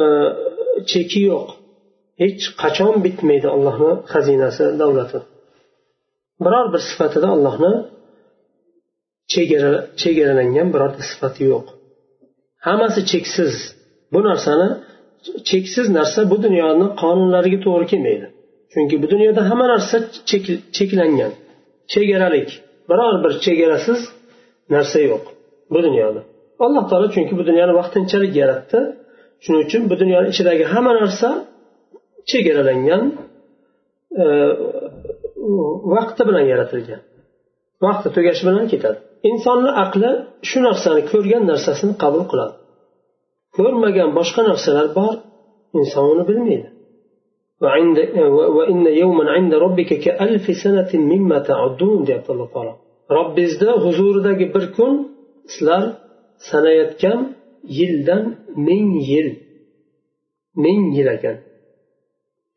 e, 0.00 0.02
cheki 0.90 1.20
yo'q 1.30 1.46
hech 2.20 2.44
qachon 2.62 2.94
bitmaydi 3.06 3.48
allohni 3.56 3.92
xazinasi 4.12 4.64
davlati. 4.80 5.18
Biror 6.44 6.66
bir 6.72 6.80
sifatida 6.88 7.28
allohni 7.36 7.72
chegaralangan 10.02 10.68
birorta 10.74 11.02
sifati 11.10 11.42
yo'q. 11.52 11.66
Hammasi 12.66 13.00
cheksiz. 13.12 13.54
Bu 14.12 14.20
narsani 14.28 14.68
cheksiz 15.48 15.86
narsa 15.98 16.20
bu 16.30 16.36
dunyoni 16.44 16.86
qonunlariga 17.02 17.58
to'g'ri 17.66 17.86
kelmaydi. 17.92 18.26
Chunki 18.72 18.96
bu 19.02 19.06
dunyoda 19.12 19.42
hamma 19.50 19.66
narsa 19.72 19.96
cheklangan. 20.76 21.32
Chegaralik. 21.92 22.50
Biror 22.90 23.14
bir 23.24 23.32
chegarasiz 23.44 24.00
narsa 24.74 24.98
yo'q 25.10 25.24
bu 25.72 25.78
dunyoda. 25.86 26.20
Alloh 26.64 26.84
taolo 26.90 27.06
chunki 27.14 27.34
bu 27.40 27.44
dunyoni 27.48 27.72
vaqtinchalik 27.80 28.32
yaratdi. 28.42 28.78
Shuning 29.44 29.62
uchun 29.66 29.82
bu 29.90 29.94
dunyoni 30.02 30.26
ichidagi 30.32 30.64
hamma 30.72 30.92
narsa 31.00 31.28
chegaralangan 32.30 33.02
e, 34.22 34.24
vaqti 35.94 36.22
bilan 36.28 36.44
yaratilgan. 36.52 37.02
Vaqti 37.84 38.08
tugashi 38.16 38.42
bilan 38.48 38.66
ketadi. 38.72 38.98
Insonni 39.30 39.70
aqli 39.84 40.10
shu 40.48 40.58
narsani 40.68 41.02
ko'rgan 41.12 41.42
narsasini 41.50 41.94
qabul 42.02 42.24
qiladi. 42.30 42.54
Ko'rmagan 43.56 44.10
boshqa 44.18 44.42
narsalar 44.50 44.86
bor 44.98 45.14
inson 45.80 46.04
uni 46.14 46.24
bilmaydi. 46.30 46.68
E, 47.66 47.68
deyapti 52.08 53.66
huzuridagi 53.84 54.46
bir 54.54 54.64
kun 54.76 54.92
sizlar 55.52 55.82
sanayotgan 56.50 57.20
yildan 57.78 58.24
ming 58.68 58.90
yil 59.10 59.28
ming 60.64 60.82
yil 60.96 61.08
ekan. 61.16 61.36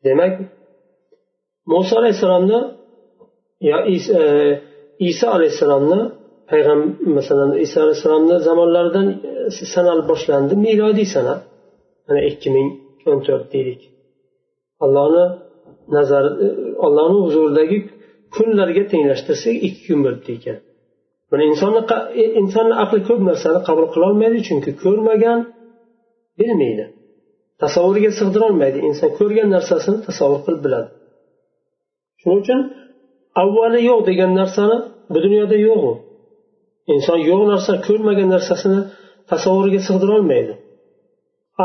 Demak 0.06 0.32
muso 1.72 1.92
alayhissalomni 2.00 2.60
yo 3.70 3.78
iso 5.08 5.26
e, 5.26 5.30
alayhissalomni 5.36 6.00
payg'ambar 6.50 6.88
masalan 7.18 7.50
iso 7.66 7.76
alayhissalomni 7.84 8.36
zamonlaridan 8.46 9.06
e, 9.10 9.66
sanal 9.74 10.00
boshlandi 10.10 10.54
milodiy 10.66 11.08
sana 11.14 11.34
mana 12.06 12.20
ikki 12.30 12.48
ming 12.56 12.68
o'n 13.10 13.18
to'rt 13.26 13.46
deylik. 13.54 13.82
Allohni 14.84 15.24
nazar 15.96 16.24
e, 16.44 16.46
allohni 16.86 17.18
huzuridagi 17.26 17.78
kunlarga 18.34 18.82
tenglashtirsak 18.92 19.54
ikki 19.66 19.82
kun 19.88 20.00
bo'libdi 20.06 20.30
ekan. 20.38 20.58
Buni 21.30 21.44
insonni 21.50 21.80
insonni 22.40 22.74
aqli 22.84 23.00
ko'p 23.08 23.20
narsani 23.30 23.60
qabul 23.68 23.86
qilolmaydi 23.94 24.38
chunki 24.48 24.70
ko'rmagan 24.82 25.38
bilmaydi. 26.38 26.84
Tasavvuriga 27.62 28.10
sig'dirolmaydi. 28.18 28.78
Inson 28.88 29.10
ko'rgan 29.18 29.48
narsasini 29.56 29.98
tasavvur 30.08 30.40
qilib 30.46 30.60
biladi. 30.66 30.88
Shuning 32.20 32.40
uchun 32.44 32.60
avvali 33.42 33.80
yo'q 33.90 34.00
degan 34.10 34.30
narsani 34.40 34.76
bu 35.12 35.18
dunyoda 35.26 35.56
yo'q 35.68 35.80
u. 35.90 35.92
Inson 36.94 37.18
yo'q 37.30 37.42
narsa 37.52 37.72
ko'rmagan 37.86 38.28
narsasini 38.34 38.80
tasavvuriga 39.30 39.80
sig'dirolmaydi. 39.88 40.52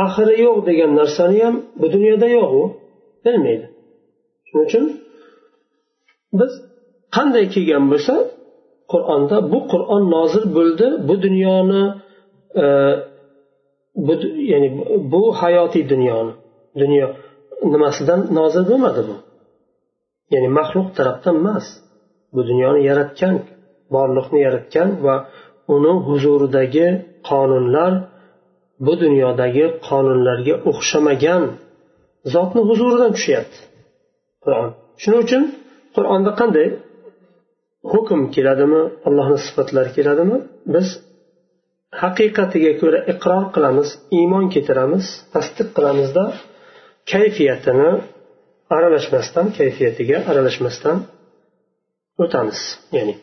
Oxiri 0.03 0.35
yo'q 0.45 0.57
degan 0.69 0.91
narsani 0.99 1.37
ham 1.45 1.55
bu 1.81 1.87
dunyoda 1.95 2.27
yo'q 2.37 2.51
u. 2.61 2.63
Bilmaydi. 3.25 3.65
Shuning 4.47 4.65
uchun 4.67 4.85
biz 6.39 6.51
qanday 7.15 7.45
kelgan 7.53 7.85
bo'lsa 7.91 8.15
qur'onda 8.91 9.37
bu 9.51 9.59
qur'on 9.71 10.03
nozil 10.15 10.45
bo'ldi 10.57 10.87
bu 11.07 11.15
dunyoni 11.25 11.83
e, 12.63 12.65
bu 14.07 14.13
ya'ni 14.51 14.69
bu 15.11 15.21
hayotiy 15.41 15.83
dunyoni 15.93 16.33
dunyo 16.81 17.07
nimasidan 17.73 18.21
nozil 18.37 18.63
bo'lmadi 18.71 19.01
bu? 19.09 19.15
Ya'ni 20.33 20.49
maxluq 20.57 20.87
tarafdan 20.97 21.35
emas. 21.41 21.65
Bu 22.35 22.41
dunyoni 22.49 22.81
yaratgan 22.89 23.35
borliqni 23.95 24.39
yaratgan 24.47 24.89
va 25.05 25.15
uni 25.75 25.93
huzuridagi 26.07 26.87
qonunlar 27.29 27.93
bu 28.85 28.93
dunyodagi 29.03 29.65
qonunlarga 29.87 30.55
o'xshamagan 30.69 31.43
zotni 32.33 32.61
huzuridan 32.69 33.11
tushyapti. 33.17 33.57
Qur'on. 34.43 34.69
Shuning 35.01 35.21
uchun 35.25 35.43
qur'onda 35.95 36.31
qanday 36.39 36.67
hukm 37.93 38.19
keladimi 38.35 38.81
allohni 39.07 39.37
sifatlari 39.45 39.91
keladimi? 39.97 40.37
Biz 40.73 40.87
haqiqatiga 42.02 42.72
ko'ra 42.80 42.98
iqror 43.12 43.44
qilamiz 43.54 43.88
iymon 44.18 44.44
keltiramiz 44.54 45.04
tasdiq 45.34 45.68
qilamizda 45.76 46.24
kayfiyatini 47.12 47.90
aralashmasdan 48.76 49.46
kayfiyatiga 49.58 50.16
aralashmasdan 50.30 50.96
o'tamiz 52.24 52.60
ya'ni 52.98 53.16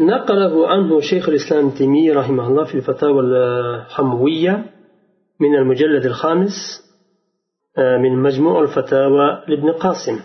نقله 0.00 0.54
عنه 0.72 1.00
شيخ 1.00 1.24
الإسلام 1.28 1.66
تيمية 1.70 2.12
رحمه 2.20 2.44
الله 2.48 2.64
في 2.70 2.74
الفتاوى 2.74 3.20
الحموية 3.20 4.54
من 5.40 5.52
المجلد 5.60 6.04
الخامس 6.06 6.56
من 8.04 8.12
مجموع 8.26 8.56
الفتاوى 8.62 9.26
لابن 9.48 9.68
قاسم 9.84 10.16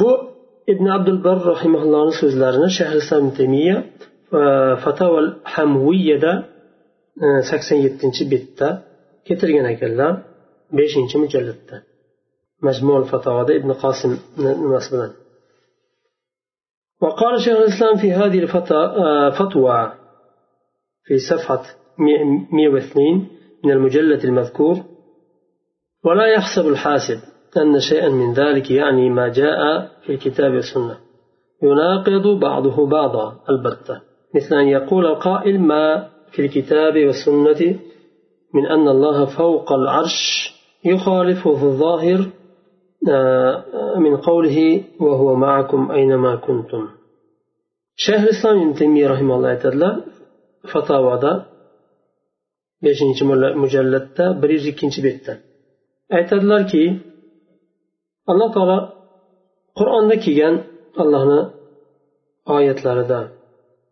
bu 0.00 0.10
ibn 0.72 0.86
abdul 0.96 1.18
bar 1.26 1.38
rahimaullohni 1.52 2.14
so'zlarini 2.20 2.70
shahr 2.78 2.96
islom 3.02 3.26
temiya 3.38 3.76
fataval 4.83 5.27
hamviyada 5.55 6.33
sakson 7.49 7.77
yettinchi 7.85 8.23
betda 8.33 8.69
keltirgan 9.27 9.67
ekanlar 9.73 10.13
beshinchi 10.77 11.15
mujallatda 11.23 11.77
majmul 12.65 13.03
fatovoda 13.11 13.51
ibn 13.59 13.69
qosim 13.83 14.11
nimasi 14.63 14.89
bilan 14.93 15.11
وقال 17.03 17.41
شيخ 17.45 17.57
الإسلام 17.57 17.95
في 18.01 18.09
هذه 18.13 18.39
الفتوى 18.39 19.93
في 21.05 21.17
صفحة 21.17 21.63
102 21.97 23.27
من 23.63 23.71
المجلد 23.71 24.25
المذكور 24.25 24.75
ولا 26.05 26.27
يحسب 26.27 26.67
الحاسب 26.67 27.19
أن 27.57 27.79
شيئا 27.79 28.09
من 28.09 28.33
ذلك 28.33 28.71
يعني 28.71 29.09
ما 29.09 29.27
جاء 29.27 29.59
في 30.03 30.09
الكتاب 30.13 30.51
والسنة 30.53 30.97
يناقض 31.63 32.39
بعضه 32.39 32.87
بعضا 32.87 33.25
البتة 33.49 34.10
مثل 34.35 34.55
أن 34.55 34.67
يقول 34.67 35.05
القائل 35.05 35.59
ما 35.59 36.09
في 36.31 36.41
الكتاب 36.41 36.93
والسنة 36.97 37.79
من 38.53 38.65
أن 38.65 38.87
الله 38.87 39.25
فوق 39.25 39.73
العرش 39.73 40.51
يخالفه 40.85 41.55
في 41.55 41.63
الظاهر 41.63 42.19
آه، 43.09 43.63
من 43.99 44.17
قوله 44.17 44.83
وهو 44.99 45.35
معكم 45.35 45.91
أينما 45.91 46.35
كنتم. 46.35 46.87
الإسلام 48.09 48.61
ابن 48.61 48.73
تيمية 48.73 49.07
رحمه 49.07 49.35
الله 49.35 49.55
تعالى 49.55 50.03
فتاوى 50.73 51.45
beshinchi 52.83 53.23
mujallatda 53.63 54.25
bir 54.41 54.49
yuz 54.55 54.65
ikkinchi 54.71 54.99
betda 55.07 55.33
aytadilarki 56.17 56.83
alloh 58.31 58.49
taolo 58.55 58.77
qur'onda 59.79 60.15
kelgan 60.25 60.55
allohni 61.01 61.41
oyatlarida 62.55 63.19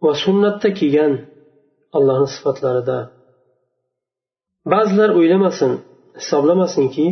va 0.04 0.12
sunnatda 0.24 0.70
kelgan 0.80 1.14
allohni 1.98 2.30
sifatlarida. 2.36 2.98
Ba'zilar 4.72 5.10
o'ylamasin 5.20 5.72
hisoblamasinki 6.20 7.08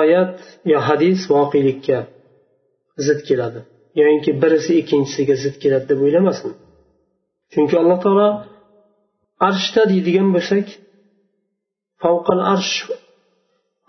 oyat 0.00 0.36
yo 0.72 0.78
hadis 0.88 1.20
voqelikka 1.34 1.98
zid 3.06 3.20
keladi. 3.28 3.60
Yoinki 4.00 4.30
birisi 4.42 4.72
ikkinchisiga 4.80 5.34
zid 5.44 5.56
keladi 5.62 5.86
deb 5.90 6.00
o'ylamasin. 6.06 6.50
Chunki 7.52 7.74
alloh 7.82 7.98
taolo 8.04 8.28
arshda 9.48 9.82
deydigan 9.92 10.28
bo'lsak 10.36 10.66
favqal 12.02 12.40
arsh 12.54 12.74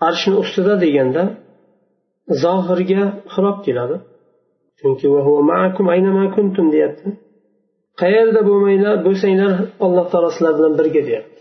arshni 0.08 0.34
ustida 0.42 0.74
deganda 0.84 1.22
zohirga 2.42 3.02
xilof 3.34 3.58
keladi. 3.66 3.96
Chunki 4.78 5.06
deyapti. 6.74 7.08
Qayerda 8.00 8.40
bo'lmanglar 8.48 8.94
bo'lsanglar 9.06 9.52
alloh 9.84 10.06
taolo 10.12 10.30
sizlar 10.34 10.52
bilan 10.58 10.72
birga 10.80 11.02
deyapti. 11.08 11.40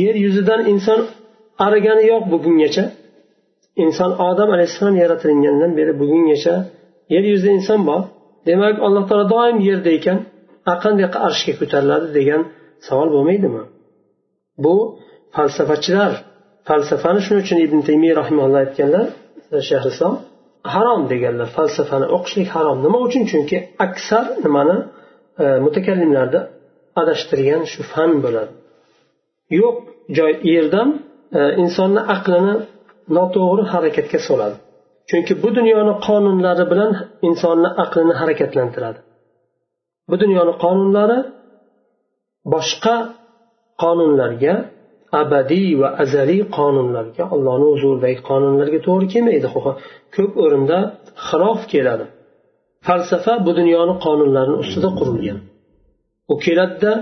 Yer 0.00 0.16
yuzidan 0.24 0.60
inson 0.72 1.00
arigani 1.66 2.04
yo'q 2.12 2.22
bugungacha. 2.32 2.84
Inson 3.84 4.10
odam 4.28 4.48
alayhissalom 4.56 4.96
yaratilgandan 5.02 5.72
beri 5.78 5.92
bugungacha 6.02 6.54
yer 7.14 7.24
yuzida 7.32 7.52
inson 7.58 7.80
bor. 7.88 8.00
Demak 8.48 8.76
alloh 8.86 9.04
taolo 9.08 9.24
doim 9.34 9.56
yerda 9.68 9.90
ekan. 9.98 10.18
Qanday 10.84 11.06
arshga 11.28 11.52
ko'tariladi 11.60 12.08
degan 12.18 12.42
savol 12.86 13.08
bo'lmaydimi? 13.14 13.62
Bu 14.64 14.74
falsafachilar 15.36 16.12
falsafani 16.68 17.20
shuning 17.24 17.40
uchun 17.44 17.58
ibn 17.66 17.78
taymiy 17.88 18.12
rahimalloh 18.20 18.58
aytganlar 18.64 19.06
shahrislom 19.68 20.14
harom 20.74 21.02
deganlar. 21.12 21.48
Falsafani 21.56 22.06
o'qishlik 22.16 22.48
harom. 22.56 22.76
Nima 22.86 22.98
uchun? 23.06 23.22
Chunki 23.30 23.56
aksar 23.86 24.24
nimani? 24.44 24.76
E, 25.42 25.44
mutakallimlarni 25.64 26.40
adashtirgan 27.00 27.62
shu 27.72 27.80
fan 27.92 28.10
bo'ladi. 28.24 28.52
Yo'q 29.60 29.76
joy 30.16 30.32
yerdan 30.54 30.88
e, 31.38 31.40
insonni 31.62 32.02
aqlini 32.14 32.54
noto'g'ri 33.16 33.64
harakatga 33.72 34.18
soladi. 34.28 34.56
Chunki 35.10 35.32
bu 35.42 35.48
dunyoni 35.58 35.94
qonunlari 36.06 36.64
bilan 36.72 36.90
insonni 37.28 37.70
aqlini 37.84 38.14
harakatlantiradi. 38.20 39.00
Bu 40.10 40.16
dunyoni 40.22 40.52
qonunlari 40.64 41.18
boshqa 42.54 42.96
qonunlarga 43.82 44.54
abadiy 45.22 45.70
va 45.80 45.88
azaliy 46.02 46.42
qonunlarga 46.58 47.24
allohni 47.34 47.66
huzuridagi 47.74 48.18
qonunlarga 48.30 48.78
to'g'ri 48.86 49.06
kelmaydi. 49.14 49.46
Ko'p 50.16 50.32
o'rinda 50.44 50.78
xilof 51.28 51.60
keladi. 51.72 52.04
Falsafa 52.86 53.32
bu 53.46 53.50
dunyoni 53.58 53.94
qonunlarini 54.04 54.56
ustida 54.64 54.88
qurilgan. 54.98 55.38
U 56.32 56.34
keladida 56.44 56.92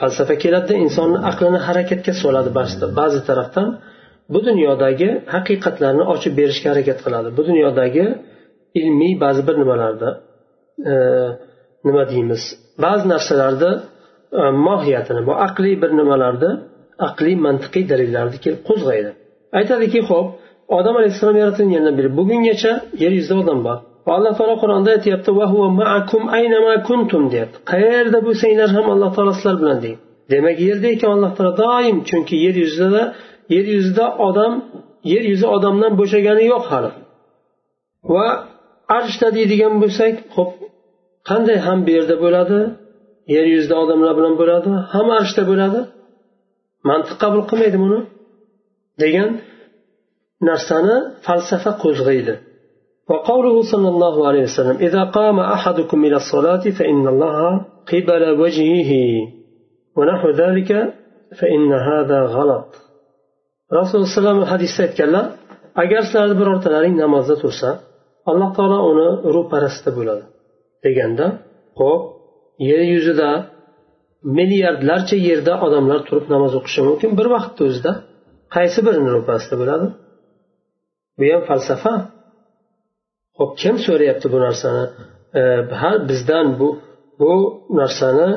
falsafa 0.00 0.34
keladida 0.42 0.74
insonni 0.84 1.18
aqlini 1.30 1.60
harakatga 1.66 2.12
soladi 2.22 2.50
ba'zi 3.00 3.20
tarafdan 3.28 3.68
bu 4.32 4.38
dunyodagi 4.48 5.08
haqiqatlarni 5.34 6.04
ochib 6.14 6.32
berishga 6.40 6.68
harakat 6.72 6.98
qiladi. 7.04 7.28
Bu 7.36 7.42
dunyodagi 7.48 8.04
ilmiy 8.80 9.14
ba'zi 9.24 9.40
bir 9.48 9.56
nimalarda 9.62 10.08
e, 10.90 10.94
nima 11.86 12.02
deymiz 12.12 12.42
ba'zi 12.84 13.04
narsalarni 13.14 13.72
e, 14.40 14.42
mohiyatini 14.66 15.22
bu 15.28 15.32
aqliy 15.46 15.74
bir 15.82 15.90
nimalarni 16.00 16.50
aqliy 17.08 17.36
mantiqiy 17.46 17.84
dalillarni 17.92 18.38
kelib 18.44 18.60
qo'zg'aydi. 18.68 19.10
Aytadiki 19.58 20.00
ho'p 20.10 20.26
odam 20.78 20.94
alayhissalom 21.00 21.36
yaratilgandan 21.42 21.94
beri 21.98 22.10
bugungacha 22.18 22.72
yer 23.02 23.12
yuzida 23.18 23.36
odam 23.44 23.60
bor. 23.68 23.78
Va 24.06 24.12
alloh 24.18 24.32
taolo 24.38 24.54
qur'onda 24.62 24.90
aytyapti 24.96 25.30
deyapti. 27.34 27.56
Qayerda 27.72 28.18
bo'lsanglar 28.26 28.70
ham 28.76 28.86
alloh 28.94 29.10
taolo 29.16 29.32
sizlar 29.38 29.56
bilan 29.62 29.78
deydi. 29.84 30.00
Demak 30.32 30.56
yerda 30.68 30.88
ekan 30.94 31.10
alloh 31.16 31.32
taolo 31.36 31.52
doim 31.64 31.96
chunki 32.08 32.34
yer 32.44 32.56
yuzida 32.64 33.02
yer 33.54 33.66
yuzida 33.76 34.06
odam 34.28 34.52
yer 35.12 35.24
yuzi 35.32 35.46
odamdan 35.56 35.92
bo'shagani 36.00 36.44
yo'q 36.52 36.64
hali. 36.70 36.90
Va 38.14 38.28
arshda 38.98 39.28
deydigan 39.36 39.74
bo'lsak 39.82 40.14
ho'p 40.36 40.52
qanday 41.28 41.58
ham 41.66 41.78
bu 41.86 41.90
yerda 41.96 42.16
bo'ladi? 42.24 42.58
Yer 43.34 43.46
yuzida 43.54 43.74
odamlar 43.82 44.12
bilan 44.18 44.34
bo'ladi 44.40 44.70
ham 44.94 45.06
arshda 45.20 45.42
bo'ladi? 45.50 45.80
Mantiq 46.88 47.16
qabul 47.22 47.42
qilmaydi 47.50 47.78
buni 47.84 48.00
degan 49.02 49.30
narsani 50.48 50.96
falsafa 51.26 51.70
qo'zg'aydi. 51.82 52.34
وقوله 53.09 53.55
صلى 53.71 53.89
الله 53.93 54.15
عليه 54.27 54.43
وسلم 54.49 54.75
إذا 54.87 55.03
قام 55.03 55.39
أحدكم 55.39 56.05
إلى 56.05 56.17
الصلاة 56.23 56.63
فإن 56.77 57.07
الله 57.07 57.37
قبل 57.91 58.23
وجهه 58.41 58.91
ونحو 59.97 60.29
ذلك 60.29 60.69
فإن 61.39 61.73
هذا 61.73 62.19
غلط 62.37 62.69
rasululloh 63.75 64.07
alayhivasallam 64.07 64.39
hadisda 64.53 64.81
aytganlar 64.87 65.25
agar 65.83 66.01
sizlarni 66.07 66.35
birortalaring 66.41 66.95
namozda 67.03 67.35
tursa 67.43 67.69
alloh 68.29 68.49
taolo 68.57 68.77
uni 68.91 69.07
ro'parasida 69.35 69.91
bo'ladi 69.97 70.23
deganda 70.85 71.25
ho'p 71.79 72.01
yer 72.69 72.81
yuzida 72.93 73.29
milliardlarcha 74.37 75.17
yerda 75.29 75.53
odamlar 75.65 75.99
turib 76.07 76.25
namoz 76.33 76.51
o'qishi 76.59 76.81
mumkin 76.89 77.11
bir 77.19 77.27
vaqtda 77.35 77.61
o'zida 77.69 77.91
qaysi 78.55 78.79
birini 78.87 79.09
ro'parasida 79.17 79.55
bo'ladi 79.61 79.87
bu 81.19 81.25
ham 81.33 81.41
falsafa 81.49 81.93
Ho'p 83.38 83.52
kim 83.60 83.74
so'rayapti 83.86 84.26
bu 84.34 84.38
narsani? 84.46 84.84
E, 85.40 85.42
Har 85.80 85.96
bizdan 86.10 86.46
bu 86.60 86.68
bu 87.20 87.32
narsani 87.80 88.30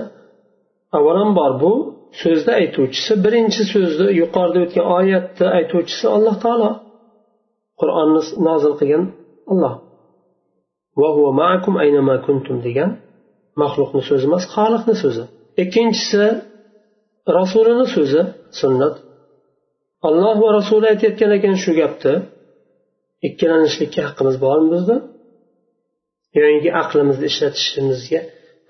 avvalambor 0.97 1.51
bu 1.63 1.73
so'zni 2.21 2.51
aytuvchisi 2.61 3.13
birinchi 3.25 3.63
so'zni 3.73 4.07
yuqorida 4.21 4.59
o'tgan 4.65 4.85
oyatni 4.97 5.47
aytuvchisi 5.57 6.05
alloh 6.15 6.35
taolo. 6.43 6.71
Qur'onni 7.79 8.21
nozil 8.47 8.73
qilgan 8.79 9.03
olloh 9.51 9.73
degan 12.67 12.89
maxluqni 13.61 14.01
so'zi 14.09 14.25
emas 14.29 14.45
xoliqni 14.55 14.95
so'zi. 15.03 15.23
Ikkinchisi 15.63 16.23
rasulini 17.37 17.85
so'zi 17.95 18.21
sunnat. 18.59 18.95
Alloh 20.07 20.35
va 20.43 20.49
rasuli 20.59 20.85
aytayotgan 20.93 21.31
ekan 21.37 21.55
shu 21.63 21.71
gapni. 21.81 22.13
Ikkilanishlikka 23.27 24.01
haqqimiz 24.07 24.35
bormi 24.45 24.67
bizni 24.75 24.97
yoki 26.39 26.69
aqlimizni 26.81 27.25
ishlatishimizga 27.31 28.21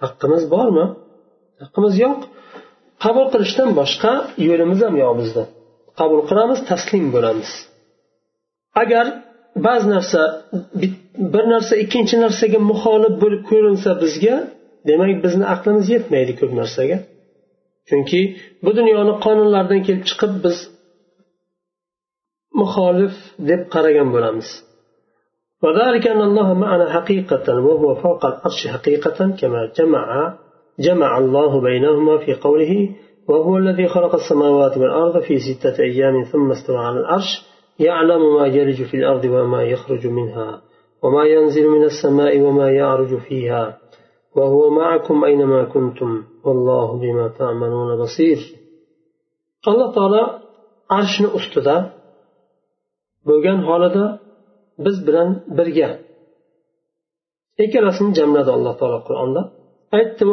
haqqimiz 0.03 0.43
bormi? 0.53 0.85
Haqqimiz 1.63 1.93
yo'q. 2.03 2.19
Qabul 3.03 3.25
qilishdan 3.33 3.69
boshqa 3.79 4.11
yo'limiz 4.47 4.79
ham 4.85 4.95
yo'q 5.03 5.13
bizni 5.21 5.43
qabul 5.99 6.21
qilamiz 6.29 6.59
taslim 6.69 7.05
bo'lamiz. 7.15 7.51
Agar 8.81 9.05
ba'zi 9.67 9.87
narsa 9.95 10.21
bir 11.33 11.45
narsa 11.53 11.73
ikkinchi 11.83 12.15
narsaga 12.25 12.59
muxolif 12.71 13.13
bo'lib 13.23 13.43
ko'rinsa 13.51 13.89
bizga 14.03 14.35
demak 14.89 15.09
bizni 15.25 15.45
aqlimiz 15.53 15.85
yetmaydi 15.95 16.33
ko'p 16.39 16.51
narsaga. 16.61 16.97
Chunki 17.89 18.21
bu 18.65 18.71
dunyoni 18.79 19.13
qonunlaridan 19.25 19.81
kelib 19.87 20.03
chiqib 20.09 20.33
biz 20.45 20.57
muxolif 22.59 23.15
deb 23.49 23.61
qaragan 23.73 24.09
bo'lamiz 24.15 24.49
وذلك 25.63 26.07
أن 26.07 26.21
الله 26.21 26.53
معنا 26.53 26.85
حقيقة 26.95 27.47
وهو 27.65 27.95
فوق 27.95 28.25
العرش 28.25 28.67
حقيقة 28.67 29.19
كما 29.39 29.61
جمع 29.77 30.37
جمع 30.79 31.17
الله 31.17 31.61
بينهما 31.61 32.17
في 32.17 32.33
قوله 32.45 32.73
وهو 33.29 33.57
الذي 33.57 33.87
خلق 33.87 34.15
السماوات 34.15 34.77
والأرض 34.77 35.15
في 35.27 35.39
ستة 35.39 35.83
أيام 35.83 36.23
ثم 36.23 36.51
استوى 36.51 36.77
على 36.77 36.99
العرش 36.99 37.31
يعلم 37.79 38.21
ما 38.35 38.45
يلج 38.47 38.83
في 38.83 38.97
الأرض 38.97 39.25
وما 39.25 39.61
يخرج 39.63 40.07
منها 40.07 40.61
وما 41.03 41.23
ينزل 41.25 41.65
من 41.75 41.83
السماء 41.83 42.41
وما 42.41 42.71
يعرج 42.71 43.17
فيها 43.17 43.77
وهو 44.35 44.69
معكم 44.69 45.23
أينما 45.23 45.63
كنتم 45.63 46.23
والله 46.43 46.99
بما 47.01 47.27
تعملون 47.39 47.89
بصير. 48.01 48.37
alloh 49.69 49.89
taolo 49.97 50.23
arshni 50.99 51.27
ustida 51.37 51.75
bo'lgan 53.27 53.59
holida 53.69 54.05
biz 54.85 54.97
bilan 55.07 55.29
birga. 55.57 55.89
Ikkalasini 57.63 58.11
jamladi 58.19 58.49
alloh 58.57 58.73
taolo 58.79 58.99
qur'onda. 59.07 59.41
Aytdi 59.97 60.23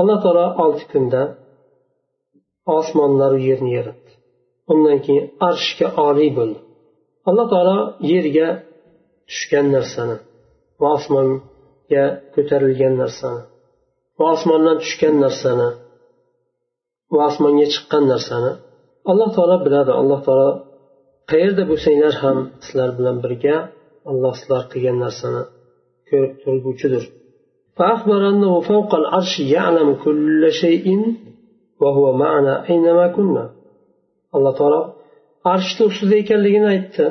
alloh 0.00 0.18
taolo 0.24 0.46
olti 0.64 0.84
kunda 0.92 1.22
osmonlaru 2.78 3.38
yerni 3.48 3.70
yaratdi. 3.78 4.10
Undan 4.72 4.98
keyin 5.04 5.24
arshga 5.48 5.86
oliy 6.08 6.30
bo'ldi. 6.38 6.60
Alloh 7.28 7.46
taolo 7.52 7.78
yerga 8.12 8.48
tushgan 9.28 9.66
narsani 9.76 10.16
va 10.80 10.88
osmonga 10.98 12.04
ko'tarilgan 12.34 12.94
narsani 13.02 13.42
va 14.18 14.24
osmondan 14.34 14.76
tushgan 14.82 15.14
narsani 15.24 15.68
va 17.14 17.20
osmonga 17.30 17.66
chiqqan 17.74 18.04
narsani 18.12 18.52
alloh 19.10 19.28
taolo 19.36 19.56
biladi. 19.66 19.92
Alloh 20.00 20.20
taolo 20.26 20.50
qayerda 21.31 21.63
bo'lsanglar 21.71 22.13
ham 22.23 22.37
sizlar 22.65 22.89
bilan 22.97 23.17
birga 23.25 23.57
alloh 24.11 24.33
sizlar 24.39 24.63
qilgan 24.71 24.97
narsani 25.05 25.43
ko'rib 26.09 26.33
turguvchidir 26.43 27.05
فأخبر 27.79 28.21
أنه 28.31 28.53
فوق 28.71 28.91
العرش 29.01 29.33
يعلم 29.55 29.89
كل 30.05 30.41
شيء 30.63 30.87
وهو 31.81 32.05
معنا 32.23 32.53
أينما 32.69 33.07
كنا 33.15 33.45
alloh 34.35 34.53
taolo 34.59 34.81
arshni 35.53 35.83
ustida 35.89 36.15
ekanligini 36.23 36.67
aytdi 36.75 37.05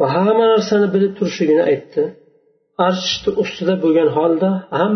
va 0.00 0.06
hamma 0.16 0.46
narsani 0.54 0.86
bilib 0.94 1.12
turishligini 1.18 1.64
aytdi 1.72 2.02
arshni 2.86 3.30
ustida 3.42 3.74
bo'lgan 3.84 4.08
holda 4.16 4.50
ham 4.80 4.94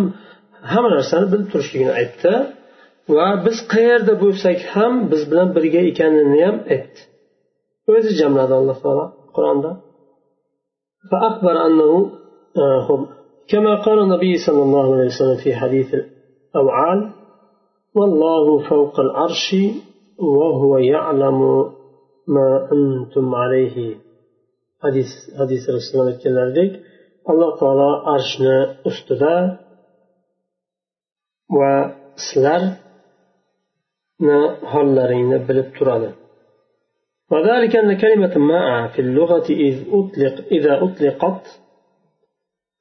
hamma 0.73 0.91
narsani 0.97 1.27
bilib 1.33 1.49
turishligini 1.53 1.93
aytdi 2.01 2.33
va 3.17 3.29
biz 3.47 3.59
qayerda 3.75 4.15
bo'lsak 4.25 4.59
ham 4.75 4.93
biz 5.13 5.23
bilan 5.31 5.49
birga 5.57 5.81
ekanini 5.91 6.39
ham 6.47 6.57
aytdi 6.75 7.01
O'zi 7.96 8.12
jamladi 8.22 8.54
alloh 8.60 8.78
taolo 8.84 9.06
qur'onda 9.38 9.72
فأخبر 11.12 11.56
أنه 11.68 11.92
كما 13.48 13.74
قال 13.86 14.00
النبي 14.00 14.38
صلى 14.38 14.62
الله 14.64 14.96
عليه 14.96 15.06
وسلم 15.06 15.38
في 15.44 15.56
حديث 15.56 15.90
الأوعال 16.56 17.00
والله 17.96 18.70
فوق 18.70 19.00
العرش 19.00 19.56
وهو 20.20 20.78
يعلم 20.78 21.40
ما 22.28 22.70
أنتم 22.72 23.36
عليه 23.36 23.96
حديث 24.84 25.08
حديث 25.40 25.62
رسول 25.70 25.94
الله 26.02 26.12
aytganlaridek 26.14 26.72
alloh 27.32 27.52
taolo 27.60 27.90
arshni 28.16 28.58
ustida 28.90 29.36
va 31.58 31.74
sizlarni 32.28 32.68
hollaringni 34.72 35.38
bilib 35.48 35.70
turadi 35.78 36.10
وذلك 37.32 37.76
أن 37.76 37.98
كلمة 37.98 38.38
مع 38.38 38.88
في 38.88 39.00
اللغة 39.00 39.46
إذ 39.50 39.84
أطلق 39.92 40.46
إذا 40.52 40.84
أطلقت 40.84 41.60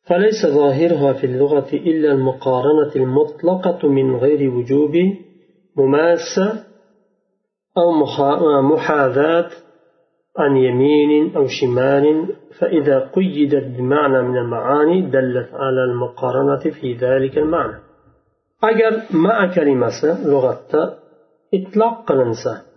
فليس 0.08 0.46
ظاهرها 0.46 1.12
في 1.12 1.26
اللغة 1.26 1.68
إلا 1.72 2.12
المقارنة 2.12 2.96
المطلقة 2.96 3.88
من 3.88 4.16
غير 4.16 4.50
وجوب 4.50 4.92
مماسة 5.76 6.64
أو 7.78 7.92
محاذاة 8.62 9.50
عن 10.38 10.56
يمين 10.56 11.36
أو 11.36 11.46
شمال 11.46 12.34
فإذا 12.58 13.10
قيدت 13.14 13.78
بمعنى 13.78 14.22
من 14.22 14.36
المعاني 14.36 15.00
دلت 15.00 15.48
على 15.54 15.84
المقارنة 15.84 16.80
في 16.80 16.92
ذلك 16.92 17.38
المعنى. 17.38 17.78
أجر 18.64 19.02
مع 19.10 19.54
كلمة 19.54 19.90
لغة 20.24 20.98
itloq 21.56 21.96
qilinsa 22.08 22.75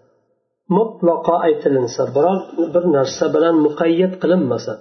mutlaqo 0.78 1.36
aytilinsa 1.48 2.04
biror 2.16 2.40
bir 2.74 2.84
narsa 2.96 3.26
bilan 3.36 3.56
muqayyat 3.66 4.14
qilinmasa 4.22 4.74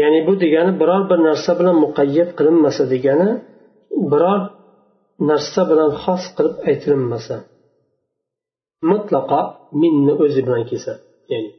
ya'ni 0.00 0.20
bu 0.26 0.32
degani 0.42 0.72
biror 0.80 1.02
bir 1.10 1.18
narsa 1.28 1.50
bilan 1.58 1.76
muqayyat 1.84 2.30
qilinmasa 2.38 2.82
degani 2.92 3.28
biror 4.12 4.40
narsa 5.30 5.62
bilan 5.70 5.90
xos 6.02 6.24
qilib 6.36 6.56
aytilinmasa 6.68 7.36
mutlaqo 8.90 9.40
minni 9.80 10.12
o'zi 10.24 10.40
bilan 10.46 10.62
kelsa 10.70 10.92
ya'ni 11.32 11.50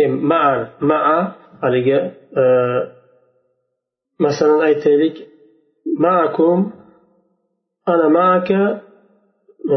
e, 0.00 0.02
maa 0.30 0.52
maa 0.90 1.18
haligi 1.62 1.98
e, 2.40 2.44
masalan 4.24 4.60
aytaylik 4.68 5.16
maakum 6.04 6.58
ana 7.92 8.06
maaka 8.18 8.62
e, 9.74 9.76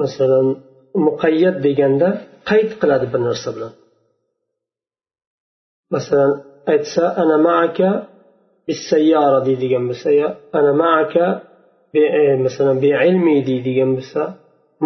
masalan 0.00 0.46
muqayyat 1.06 1.56
deganda 1.66 2.08
qayd 2.50 2.70
qiladi 2.80 3.06
bir 3.12 3.20
narsa 3.28 3.48
bilan 3.56 3.72
masalan 5.94 6.32
aytsa 6.72 7.04
ana 7.22 7.36
maaka 7.48 7.90
bisayyara 8.68 9.40
deydigan 9.48 9.84
bo'lsa 9.90 10.10
yo 10.20 10.28
ana 10.58 10.72
maaka 10.84 11.26
masalan 12.46 12.76
biilmi 12.84 13.36
deydigan 13.48 13.90
bo'lsa 13.98 14.22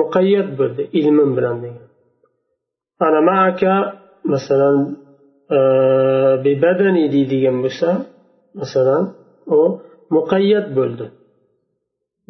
muqayyat 0.01 0.49
bo'ldi 0.59 0.83
ilmim 0.99 1.31
bilan 1.37 1.57
degan 1.65 1.89
ana 3.07 3.21
maaka 3.31 3.73
masalan 4.33 4.77
bibadani 6.45 7.05
deydigan 7.15 7.57
bo'lsa 7.65 7.89
masalan 8.61 9.03
u 9.57 9.61
muqayyat 10.17 10.67
bo'ldi 10.79 11.07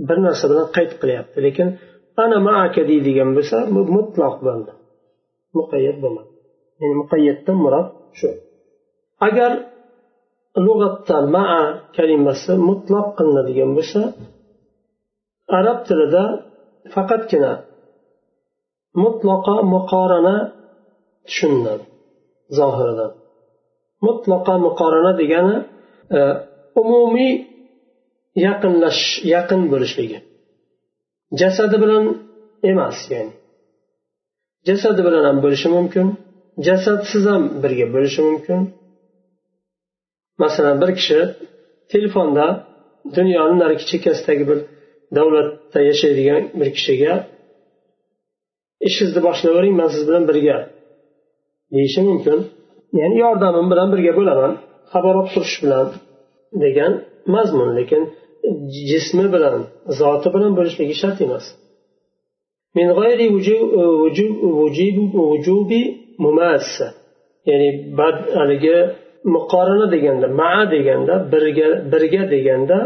bir 0.09 0.19
narsa 0.27 0.45
bilan 0.51 0.67
qayd 0.77 0.93
qilyapti 1.01 1.39
lekin 1.47 1.69
ana 2.23 2.39
maaka 2.49 2.81
deydigan 2.91 3.31
bo'lsa 3.37 3.57
bu 3.75 3.81
mutloq 3.97 4.37
bo'ldi. 4.47 4.73
Muqayyat 5.59 5.97
bo'lmadi. 6.03 6.31
Ya'ni 6.81 6.95
muqayyatdan 7.03 7.57
murod 7.65 7.89
shu. 8.19 8.29
Agar 9.29 9.53
lug'atda 10.67 11.17
maa 11.37 11.61
kalimasi 11.97 12.53
mutloq 12.69 13.07
qilinadigan 13.19 13.71
bo'lsa 13.79 14.01
arab 15.59 15.79
tilida 15.89 16.25
faqatgina 16.95 17.53
mutlaqo 19.03 19.57
muqorana 19.75 20.37
tushuniladi 21.27 21.85
zohiridan. 22.59 23.13
Mutlaqo 24.07 24.55
muqorana 24.67 25.13
degani 25.21 25.57
e, 26.17 26.19
umumiy 26.81 27.33
yaqinlash 28.47 29.03
yaqin 29.35 29.61
bo'lishligi. 29.73 30.19
Jasadi 31.41 31.77
bilan 31.83 32.05
emas 32.71 32.99
ya'ni 33.13 33.33
jasadi 34.69 35.01
bilan 35.07 35.25
ham 35.29 35.37
bo'lishi 35.45 35.69
mumkin 35.77 36.07
jasadsiz 36.67 37.25
ham 37.33 37.43
birga 37.63 37.87
bo'lishi 37.95 38.21
mumkin. 38.29 38.61
Masalan 40.43 40.77
bir 40.83 40.91
kishi 40.99 41.21
telefonda 41.93 42.47
dunyoni 43.17 43.57
narigi 43.63 43.85
chekkasidagi 43.91 44.45
bir 44.51 44.59
davlatda 45.17 45.81
yashaydigan 45.91 46.43
bir 46.61 46.69
kishiga 46.77 47.13
ishingizni 48.89 49.21
boshlayvering 49.29 49.75
man 49.81 49.89
siz 49.95 50.03
bilan 50.09 50.25
birga 50.31 50.57
deyishi 51.75 52.01
mumkin. 52.09 52.39
Ya'ni 53.01 53.17
yordamim 53.25 53.67
bilan 53.73 53.89
birga 53.95 54.13
bo'laman 54.19 54.53
xabar 54.93 55.15
olib 55.21 55.29
turish 55.35 55.57
bilan 55.65 55.87
degan 56.65 56.93
mazmun 57.35 57.71
lekin 57.79 58.03
jismi 58.91 59.27
bilan 59.35 59.59
zoti 60.01 60.29
bilan 60.35 60.53
bo'lishligi 60.59 60.95
shart 61.03 61.19
emas. 61.27 61.45
Ya'ni 67.49 67.69
bad 67.99 68.17
haligi 68.39 68.77
muqorana 69.35 69.87
deganda 69.95 70.27
maa 70.41 70.63
deganda 70.75 71.15
birga 71.33 71.69
birga 71.93 72.23
deganda 72.35 72.79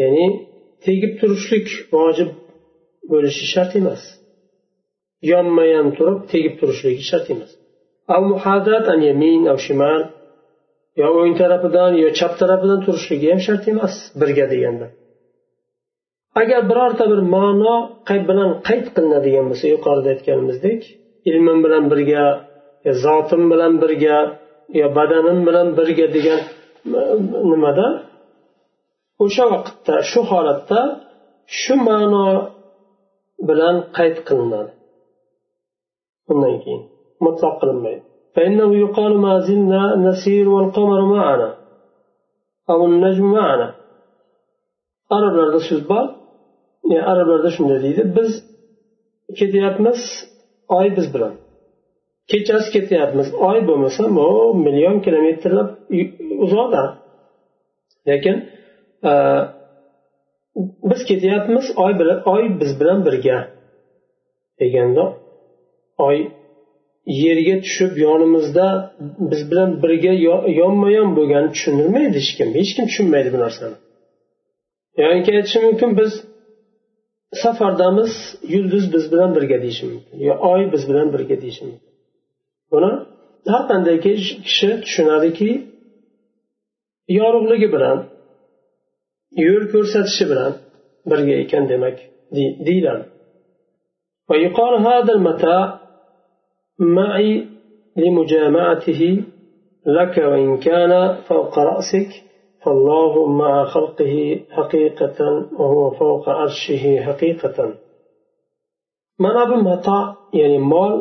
ya'ni 0.00 0.26
tegib 0.84 1.12
turishlik 1.20 1.66
vojib 1.94 2.30
bo'lishi 3.10 3.44
shart 3.54 3.72
emas. 3.80 4.02
Yonma 5.30 5.64
yon 5.74 5.86
turib 5.96 6.18
tegib 6.32 6.54
turishligi 6.60 7.04
shart 7.10 7.26
emas. 7.34 7.50
Yo 11.00 11.06
o'ng 11.18 11.34
tarafidan 11.40 11.92
yo 12.02 12.08
chap 12.18 12.32
tarafidan 12.40 12.80
turishligi 12.86 13.26
ham 13.32 13.40
shart 13.46 13.64
emas 13.72 13.94
birga 14.20 14.46
deganda. 14.52 14.86
Agar 16.40 16.60
birorta 16.70 17.04
bir 17.12 17.20
ma'no 17.34 17.74
bilan 18.30 18.50
qayd 18.68 18.86
qilinadigan 18.94 19.44
bo'lsa 19.50 19.66
yuqorida 19.74 20.08
aytganimizdek 20.14 20.80
ilmim 21.30 21.58
bilan 21.64 21.84
birga 21.92 22.24
zotim 23.04 23.42
bilan 23.52 23.72
birga 23.82 24.18
yo 24.80 24.86
badanim 24.98 25.38
bilan 25.48 25.68
birga 25.78 26.06
degan 26.16 26.40
nimada? 27.50 27.86
O'sha 29.24 29.44
vaqtda 29.54 29.94
shu 30.10 30.20
holatda 30.30 30.80
shu 31.60 31.74
ma'no 31.88 32.28
bilan 33.48 33.76
qayd 33.96 34.16
qilinadi. 34.28 34.72
Undan 36.32 36.54
keyin 36.62 36.82
mutloq 37.24 37.54
qilinmaydi. 37.60 38.04
فإنه 38.35 38.69
يقال 38.83 39.17
ما 39.25 39.33
زلنا 39.47 39.83
نسير 39.95 40.49
والقمر 40.49 41.01
معنا 41.15 41.49
أو 42.69 42.85
النجم 42.85 43.25
معنا 43.31 43.67
arablarda 45.15 45.59
so'z 45.69 45.81
bor 45.91 46.05
arablarda 47.11 47.49
shunday 47.57 47.79
deydi 47.85 48.01
biz 48.17 48.31
ketyapmiz 49.39 49.99
oy 50.77 50.87
biz 50.97 51.07
bilan 51.13 51.33
kechasi 52.31 52.69
ketyapmiz 52.75 53.27
oy 53.49 53.57
bo'lmasa 53.67 54.03
bu 54.17 54.27
million 54.65 54.97
kilometrlab 55.05 55.69
uzoqda 56.45 56.83
lekin 58.09 58.35
biz 60.89 61.01
ketyapmiz 61.09 61.65
oy 61.83 61.91
bilan 61.99 62.19
oy 62.33 62.43
biz 62.59 62.71
bilan 62.79 62.99
birga 63.05 63.37
deganda 64.59 65.03
oy 66.07 66.17
yerga 67.06 67.60
tushib 67.64 67.96
yonimizda 67.96 68.66
biz 69.30 69.50
bilan 69.50 69.82
birga 69.82 70.12
yonma 70.60 70.90
yon 70.98 71.08
bo'lgani 71.18 71.48
tushunilmaydi 71.54 72.16
hech 72.20 72.32
kim. 72.38 72.48
Hech 72.58 72.72
kim 72.76 72.84
tushunmaydi 72.90 73.28
bu 73.34 73.38
narsani. 73.44 73.76
Yoki 75.02 75.30
aytishi 75.36 75.58
mumkin 75.66 75.90
biz 76.00 76.12
safardamiz 77.42 78.12
yulduz 78.54 78.84
biz 78.94 79.12
bilan 79.12 79.30
birga 79.36 79.62
deyishi 79.62 79.84
mumkin. 79.86 80.16
Yo 80.28 80.34
oy 80.50 80.62
biz 80.72 80.82
bilan 80.90 81.08
birga 81.14 81.36
deyishi 81.42 81.64
mumkin. 81.64 81.90
Buni 82.72 82.90
har 83.52 83.62
qanday 83.70 83.96
kishi 84.04 84.70
tushunadiki 84.84 85.50
yorug'ligi 87.18 87.68
bilan 87.74 87.98
yo'l 89.44 89.64
ko'rsatishi 89.72 90.24
bilan 90.30 90.52
birga 91.10 91.34
ekan 91.42 91.64
demak 91.72 91.96
deyiladi. 92.66 93.04
معي 96.78 97.46
لمجامعته 97.96 99.24
لك 99.86 100.18
وإن 100.18 100.58
كان 100.58 101.22
فوق 101.28 101.58
رأسك 101.58 102.08
فالله 102.64 103.26
مع 103.26 103.64
خلقه 103.64 104.44
حقيقة 104.50 105.18
وهو 105.58 105.90
فوق 105.90 106.28
عرشه 106.28 107.00
حقيقة 107.00 107.74
mana 109.18 109.42
bu 109.50 109.56
mato 109.68 110.00
ya'ni 110.32 110.58
mol 110.72 110.94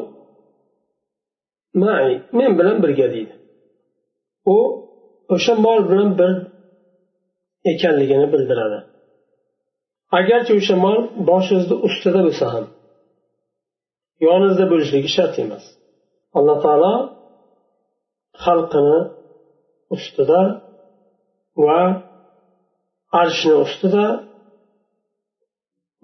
mai 1.81 2.09
men 2.37 2.51
bilan 2.59 2.77
birga 2.83 3.07
deydi 3.13 3.33
u 4.55 4.57
o'sha 5.33 5.53
mol 5.65 5.79
bilan 5.89 6.09
bir 6.19 6.33
ekanligini 7.71 8.27
bildiradi 8.33 8.79
agarchi 10.19 10.51
o'sha 10.59 10.75
mol 10.85 10.99
boshingizni 11.29 11.75
ustida 11.87 12.21
bo'lsa 12.27 12.45
ham 12.53 12.65
yoningizda 14.25 14.65
bo'lishligi 14.71 15.09
shart 15.15 15.35
emas 15.43 15.65
alloh 16.37 16.57
taolo 16.65 16.93
xalqini 18.45 18.99
ustida 19.95 20.41
va 21.65 21.81
arshni 23.21 23.55
ustida 23.65 24.05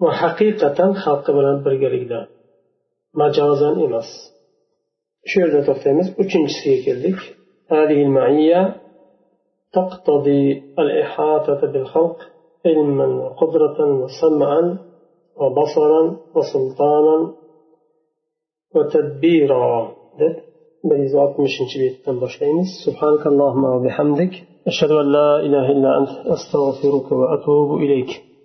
va 0.02 0.10
haqiqatan 0.22 0.90
xalqi 1.02 1.30
bilan 1.38 1.56
birgalikda 1.66 2.20
majozan 3.20 3.74
emas 3.86 4.08
shu 5.28 5.36
yerda 5.42 5.60
to'xtaymiz 5.68 6.06
uchinchisiga 6.22 6.78
keldik 6.86 7.18
تقتضي 9.72 10.62
الإحاطة 10.78 11.60
بالخلق 11.72 12.18
علما 12.66 13.06
وقدرة 13.06 13.78
وسمعا 14.02 14.78
وبصرا 15.40 16.16
وسلطانا 16.34 17.32
وتدبيرا 18.74 19.92
60 22.26 22.64
سبحانك 22.86 23.26
اللهم 23.26 23.64
وبحمدك. 23.64 24.30
أشهد 24.66 24.90
أن 24.90 25.12
لا 25.12 25.40
إله 25.40 25.72
إلا 25.72 25.98
أنت. 25.98 26.08
أستغفرك 26.08 27.12
وأتوب 27.12 27.78
إليك. 27.78 28.27